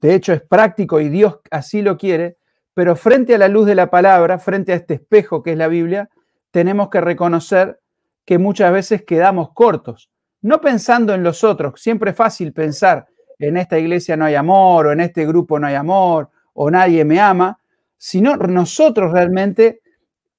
de 0.00 0.14
hecho 0.14 0.32
es 0.32 0.42
práctico 0.42 1.00
y 1.00 1.08
Dios 1.08 1.38
así 1.50 1.82
lo 1.82 1.96
quiere, 1.96 2.36
pero 2.74 2.96
frente 2.96 3.34
a 3.34 3.38
la 3.38 3.48
luz 3.48 3.66
de 3.66 3.74
la 3.74 3.90
palabra, 3.90 4.38
frente 4.38 4.72
a 4.72 4.76
este 4.76 4.94
espejo 4.94 5.42
que 5.42 5.52
es 5.52 5.58
la 5.58 5.68
Biblia, 5.68 6.10
tenemos 6.50 6.90
que 6.90 7.00
reconocer 7.00 7.80
que 8.24 8.38
muchas 8.38 8.72
veces 8.72 9.02
quedamos 9.02 9.52
cortos, 9.52 10.10
no 10.42 10.60
pensando 10.60 11.14
en 11.14 11.22
los 11.22 11.44
otros, 11.44 11.80
siempre 11.80 12.10
es 12.10 12.16
fácil 12.16 12.52
pensar 12.52 13.06
en 13.38 13.56
esta 13.56 13.78
iglesia 13.78 14.16
no 14.16 14.24
hay 14.24 14.34
amor 14.34 14.86
o 14.86 14.92
en 14.92 15.00
este 15.00 15.26
grupo 15.26 15.58
no 15.58 15.66
hay 15.66 15.74
amor 15.74 16.30
o 16.52 16.70
nadie 16.70 17.04
me 17.04 17.20
ama, 17.20 17.58
sino 17.96 18.36
nosotros 18.36 19.12
realmente 19.12 19.80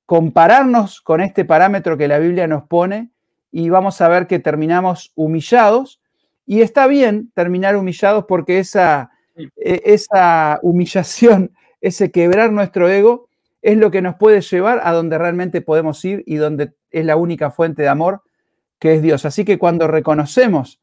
compararnos 0.06 1.02
con 1.02 1.22
este 1.22 1.46
parámetro 1.46 1.98
que 1.98 2.08
la 2.08 2.20
Biblia 2.20 2.48
nos 2.48 2.64
pone 2.64 3.10
y 3.52 3.70
vamos 3.70 4.00
a 4.02 4.08
ver 4.08 4.28
que 4.28 4.40
terminamos 4.40 5.12
humillados. 5.16 6.02
Y 6.46 6.62
está 6.62 6.88
bien 6.88 7.32
terminar 7.34 7.76
humillados 7.76 8.26
porque 8.28 8.60
esa, 8.60 9.10
e, 9.36 9.82
esa 9.86 10.60
humillación, 10.62 11.52
ese 11.82 12.12
quebrar 12.12 12.52
nuestro 12.52 12.90
ego, 12.90 13.28
es 13.62 13.78
lo 13.78 13.92
que 13.92 14.02
nos 14.02 14.16
puede 14.16 14.42
llevar 14.42 14.82
a 14.84 14.92
donde 14.92 15.18
realmente 15.18 15.62
podemos 15.62 16.04
ir 16.06 16.24
y 16.26 16.36
donde 16.36 16.74
es 16.92 17.06
la 17.06 17.16
única 17.16 17.52
fuente 17.52 17.82
de 17.82 17.88
amor, 17.88 18.22
que 18.80 18.94
es 18.94 19.02
Dios. 19.02 19.26
Así 19.26 19.46
que 19.46 19.58
cuando 19.58 19.88
reconocemos 19.88 20.82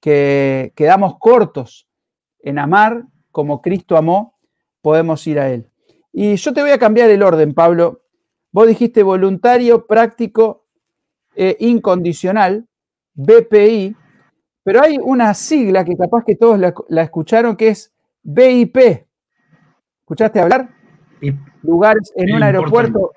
que 0.00 0.72
quedamos 0.76 1.18
cortos 1.18 1.88
en 2.40 2.58
amar 2.58 3.04
como 3.30 3.62
Cristo 3.62 3.96
amó, 3.96 4.38
podemos 4.82 5.26
ir 5.26 5.38
a 5.40 5.50
Él. 5.50 5.70
Y 6.12 6.36
yo 6.36 6.52
te 6.52 6.62
voy 6.62 6.70
a 6.70 6.78
cambiar 6.78 7.10
el 7.10 7.22
orden, 7.22 7.54
Pablo, 7.54 8.02
Vos 8.50 8.66
dijiste 8.66 9.02
voluntario, 9.02 9.86
práctico 9.86 10.64
e 11.34 11.56
incondicional, 11.60 12.66
BPI, 13.14 13.94
pero 14.64 14.82
hay 14.82 14.98
una 15.00 15.34
sigla 15.34 15.84
que 15.84 15.96
capaz 15.96 16.24
que 16.24 16.34
todos 16.34 16.58
la, 16.58 17.02
escucharon 17.02 17.56
que 17.56 17.68
es 17.68 17.92
BIP. 18.22 19.06
¿Escuchaste 20.08 20.40
hablar? 20.40 20.70
Lugares 21.62 22.10
en 22.16 22.34
un 22.34 22.42
aeropuerto. 22.42 23.12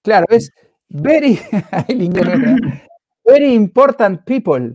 Claro, 0.00 0.24
es 0.30 0.50
very, 0.88 1.38
very 3.26 3.52
important 3.52 4.24
people. 4.24 4.74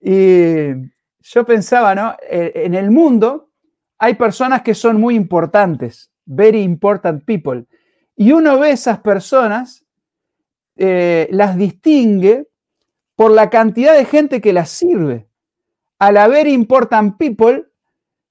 Y 0.00 0.88
yo 1.20 1.44
pensaba, 1.44 1.94
¿no? 1.94 2.16
Eh, 2.30 2.52
en 2.54 2.72
el 2.72 2.90
mundo 2.90 3.50
hay 3.98 4.14
personas 4.14 4.62
que 4.62 4.74
son 4.74 4.98
muy 4.98 5.16
importantes, 5.16 6.10
very 6.24 6.62
important 6.62 7.26
people. 7.26 7.66
Y 8.16 8.32
uno 8.32 8.58
ve 8.58 8.70
esas 8.70 9.00
personas, 9.00 9.84
eh, 10.76 11.28
las 11.30 11.58
distingue 11.58 12.48
por 13.16 13.32
la 13.32 13.50
cantidad 13.50 13.94
de 13.94 14.06
gente 14.06 14.40
que 14.40 14.54
las 14.54 14.70
sirve. 14.70 15.28
Al 15.98 16.16
haber 16.16 16.46
important 16.46 17.18
people, 17.18 17.67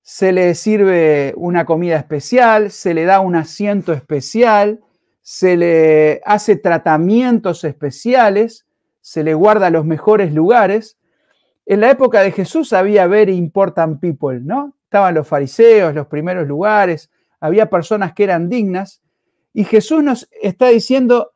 se 0.10 0.32
le 0.32 0.56
sirve 0.56 1.34
una 1.36 1.66
comida 1.66 1.98
especial, 1.98 2.72
se 2.72 2.94
le 2.94 3.04
da 3.04 3.20
un 3.20 3.36
asiento 3.36 3.92
especial, 3.92 4.80
se 5.22 5.58
le 5.58 6.22
hace 6.24 6.56
tratamientos 6.56 7.66
especiales, 7.66 8.66
se 9.02 9.22
le 9.26 9.34
guarda 9.34 9.70
los 9.70 9.84
mejores 9.84 10.34
lugares. 10.34 10.98
En 11.66 11.82
la 11.82 11.92
época 11.92 12.22
de 12.22 12.32
Jesús 12.32 12.72
había 12.72 13.06
very 13.06 13.36
important 13.36 14.00
people, 14.00 14.40
¿no? 14.40 14.78
Estaban 14.86 15.14
los 15.14 15.28
fariseos, 15.28 15.94
los 15.94 16.08
primeros 16.08 16.48
lugares, 16.48 17.12
había 17.42 17.70
personas 17.70 18.14
que 18.14 18.24
eran 18.24 18.48
dignas 18.48 19.02
y 19.54 19.66
Jesús 19.66 20.02
nos 20.02 20.30
está 20.42 20.70
diciendo 20.70 21.34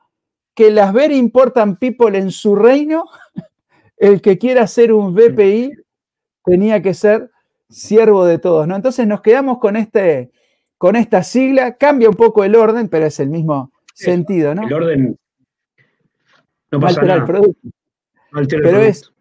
que 0.56 0.72
las 0.72 0.94
very 0.94 1.18
important 1.18 1.78
people 1.78 2.18
en 2.18 2.32
su 2.32 2.56
reino, 2.56 3.04
el 3.98 4.22
que 4.22 4.38
quiera 4.38 4.66
ser 4.66 4.94
un 4.94 5.14
VPI 5.14 5.74
tenía 6.46 6.82
que 6.82 6.94
ser 6.94 7.32
siervo 7.72 8.26
de 8.26 8.38
todos, 8.38 8.68
¿no? 8.68 8.76
Entonces 8.76 9.08
nos 9.08 9.22
quedamos 9.22 9.58
con, 9.60 9.76
este, 9.76 10.32
con 10.78 10.96
esta 10.96 11.24
sigla, 11.24 11.78
cambia 11.78 12.10
un 12.10 12.16
poco 12.16 12.44
el 12.44 12.56
orden, 12.56 12.90
pero 12.90 13.06
es 13.06 13.20
el 13.20 13.30
mismo 13.30 13.72
sentido, 13.94 14.54
¿no? 14.54 14.68
El 14.68 14.74
orden 14.74 15.20
no 16.72 16.80
pasa 16.80 17.02
nada. 17.02 17.16
El 17.16 17.26
producto. 17.26 17.70
pero 18.50 18.82
es 18.82 19.12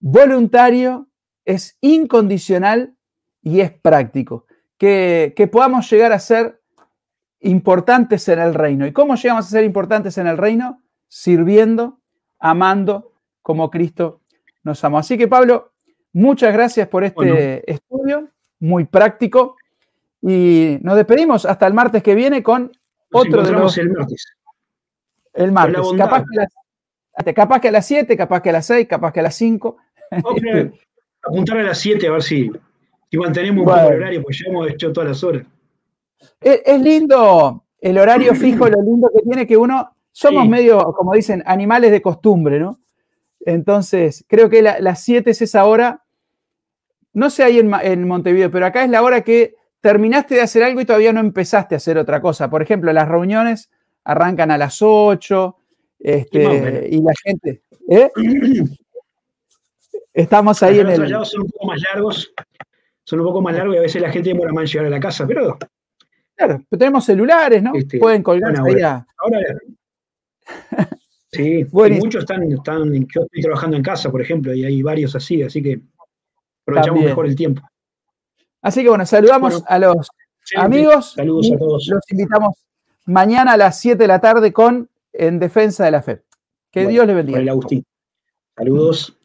voluntario, 0.00 1.08
es 1.44 1.76
incondicional 1.80 2.94
y 3.42 3.60
es 3.60 3.70
práctico. 3.70 4.46
Que, 4.76 5.34
que 5.36 5.46
podamos 5.46 5.90
llegar 5.90 6.12
a 6.12 6.18
ser 6.18 6.60
importantes 7.40 8.28
en 8.28 8.38
el 8.38 8.54
reino. 8.54 8.86
¿Y 8.86 8.92
cómo 8.92 9.14
llegamos 9.14 9.46
a 9.46 9.50
ser 9.50 9.64
importantes 9.64 10.16
en 10.18 10.26
el 10.26 10.38
reino? 10.38 10.82
Sirviendo, 11.08 12.00
amando 12.38 13.12
como 13.42 13.70
Cristo 13.70 14.20
nos 14.62 14.82
amó. 14.84 14.98
Así 14.98 15.16
que 15.16 15.28
Pablo, 15.28 15.69
muchas 16.12 16.52
gracias 16.52 16.88
por 16.88 17.04
este 17.04 17.70
estudio, 17.70 18.28
muy 18.58 18.84
práctico. 18.84 19.56
Y 20.22 20.78
nos 20.82 20.96
despedimos 20.96 21.46
hasta 21.46 21.66
el 21.66 21.74
martes 21.74 22.02
que 22.02 22.14
viene 22.14 22.42
con 22.42 22.72
otro 23.12 23.42
de 23.42 23.52
los... 23.52 23.76
el 23.78 23.90
martes. 23.90 24.26
El 25.32 25.52
martes. 25.52 25.80
Capaz 25.96 26.24
que, 27.60 27.68
a 27.68 27.72
las, 27.72 27.86
7, 27.86 28.16
capaz 28.16 28.42
que 28.42 28.50
a 28.50 28.52
las 28.52 28.66
6, 28.66 28.86
capaz 28.86 29.12
que 29.12 29.20
a 29.20 29.24
las 29.24 29.34
5. 29.34 29.76
apuntar 31.22 31.58
a 31.58 31.62
las 31.62 31.78
7 31.78 32.06
a 32.06 32.12
ver 32.12 32.22
si, 32.22 32.50
mantenemos 33.12 33.60
un 33.60 33.66
poco 33.66 33.88
el 33.88 33.96
horario, 33.96 34.22
pues 34.22 34.38
ya 34.38 34.50
hemos 34.50 34.68
hecho 34.68 34.92
todas 34.92 35.08
las 35.10 35.24
horas. 35.24 35.46
Es, 36.40 36.80
lindo 36.80 37.64
el 37.80 37.98
horario 37.98 38.34
fijo, 38.34 38.68
lo 38.68 38.82
lindo 38.82 39.10
que 39.14 39.22
tiene 39.22 39.46
que 39.46 39.56
uno, 39.56 39.94
somos 40.12 40.46
medio, 40.48 40.78
como 40.92 41.14
dicen, 41.14 41.42
animales 41.46 41.90
de 41.90 42.02
costumbre, 42.02 42.58
¿no? 42.58 42.78
Entonces, 43.40 44.24
creo 44.28 44.50
que 44.50 44.62
las 44.62 45.02
7 45.02 45.30
es 45.30 45.42
esa 45.42 45.64
hora. 45.64 45.99
No 47.12 47.30
sé 47.30 47.42
ahí 47.42 47.58
en, 47.58 48.08
Montevideo, 48.08 48.50
pero 48.50 48.66
acá 48.66 48.84
es 48.84 48.90
la 48.90 49.02
hora 49.02 49.22
que 49.22 49.56
terminaste 49.80 50.36
de 50.36 50.42
hacer 50.42 50.62
algo 50.62 50.80
y 50.80 50.84
todavía 50.84 51.12
no 51.12 51.20
empezaste 51.20 51.74
a 51.74 51.78
hacer 51.78 51.98
otra 51.98 52.20
cosa. 52.20 52.48
Por 52.48 52.62
ejemplo, 52.62 52.92
las 52.92 53.08
reuniones 53.08 53.70
arrancan 54.04 54.50
a 54.50 54.58
las 54.58 54.78
8 54.80 55.56
este, 55.98 56.88
y 56.90 57.02
la 57.02 57.12
gente. 57.24 57.62
¿eh? 57.88 58.10
Estamos 60.14 60.62
ahí 60.62 60.80
en 60.80 60.88
el. 60.88 61.08
son 61.24 61.42
un 61.42 61.50
poco 61.50 61.66
más 61.66 61.82
largos, 61.92 62.32
son 63.04 63.20
un 63.20 63.26
poco 63.26 63.40
más 63.42 63.54
largos 63.54 63.74
y 63.74 63.78
a 63.78 63.82
veces 63.82 64.02
la 64.02 64.10
gente 64.10 64.28
demora 64.30 64.52
más 64.52 64.62
en 64.64 64.68
llegar 64.68 64.86
a 64.86 64.90
la 64.90 65.00
casa, 65.00 65.26
pero. 65.26 65.58
Claro, 66.34 66.62
pero 66.68 66.78
tenemos 66.78 67.04
celulares, 67.04 67.62
¿no? 67.62 67.72
Este, 67.74 67.98
Pueden 67.98 68.22
colgar 68.22 68.54
ahí 68.58 68.80
a... 68.80 69.06
Ahora, 69.18 69.38
Sí, 71.32 71.64
muchos 71.72 72.24
están, 72.24 72.50
están, 72.50 72.92
yo 72.92 73.22
estoy 73.22 73.42
trabajando 73.42 73.76
en 73.76 73.84
casa, 73.84 74.10
por 74.10 74.20
ejemplo, 74.20 74.52
y 74.52 74.64
hay 74.64 74.82
varios 74.82 75.14
así, 75.14 75.42
así 75.42 75.62
que 75.62 75.80
aprovechamos 76.62 77.04
mejor 77.04 77.26
el 77.26 77.36
tiempo. 77.36 77.62
Así 78.62 78.82
que 78.82 78.88
bueno, 78.88 79.06
saludamos 79.06 79.64
a 79.66 79.78
los 79.78 80.10
amigos. 80.56 81.12
Saludos 81.12 81.50
a 81.54 81.58
todos. 81.58 81.86
Los 81.88 82.10
invitamos 82.10 82.56
mañana 83.06 83.52
a 83.52 83.56
las 83.56 83.78
7 83.80 83.96
de 83.96 84.08
la 84.08 84.20
tarde 84.20 84.52
con 84.52 84.88
En 85.12 85.38
Defensa 85.38 85.84
de 85.84 85.90
la 85.90 86.02
Fe. 86.02 86.22
Que 86.70 86.86
Dios 86.86 87.06
les 87.06 87.16
bendiga. 87.16 87.38
El 87.38 87.48
Agustín. 87.48 87.84
Saludos. 88.56 89.16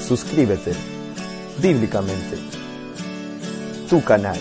Suscríbete 0.00 0.72
bíblicamente. 1.60 2.38
Tu 3.90 4.02
canal. 4.04 4.38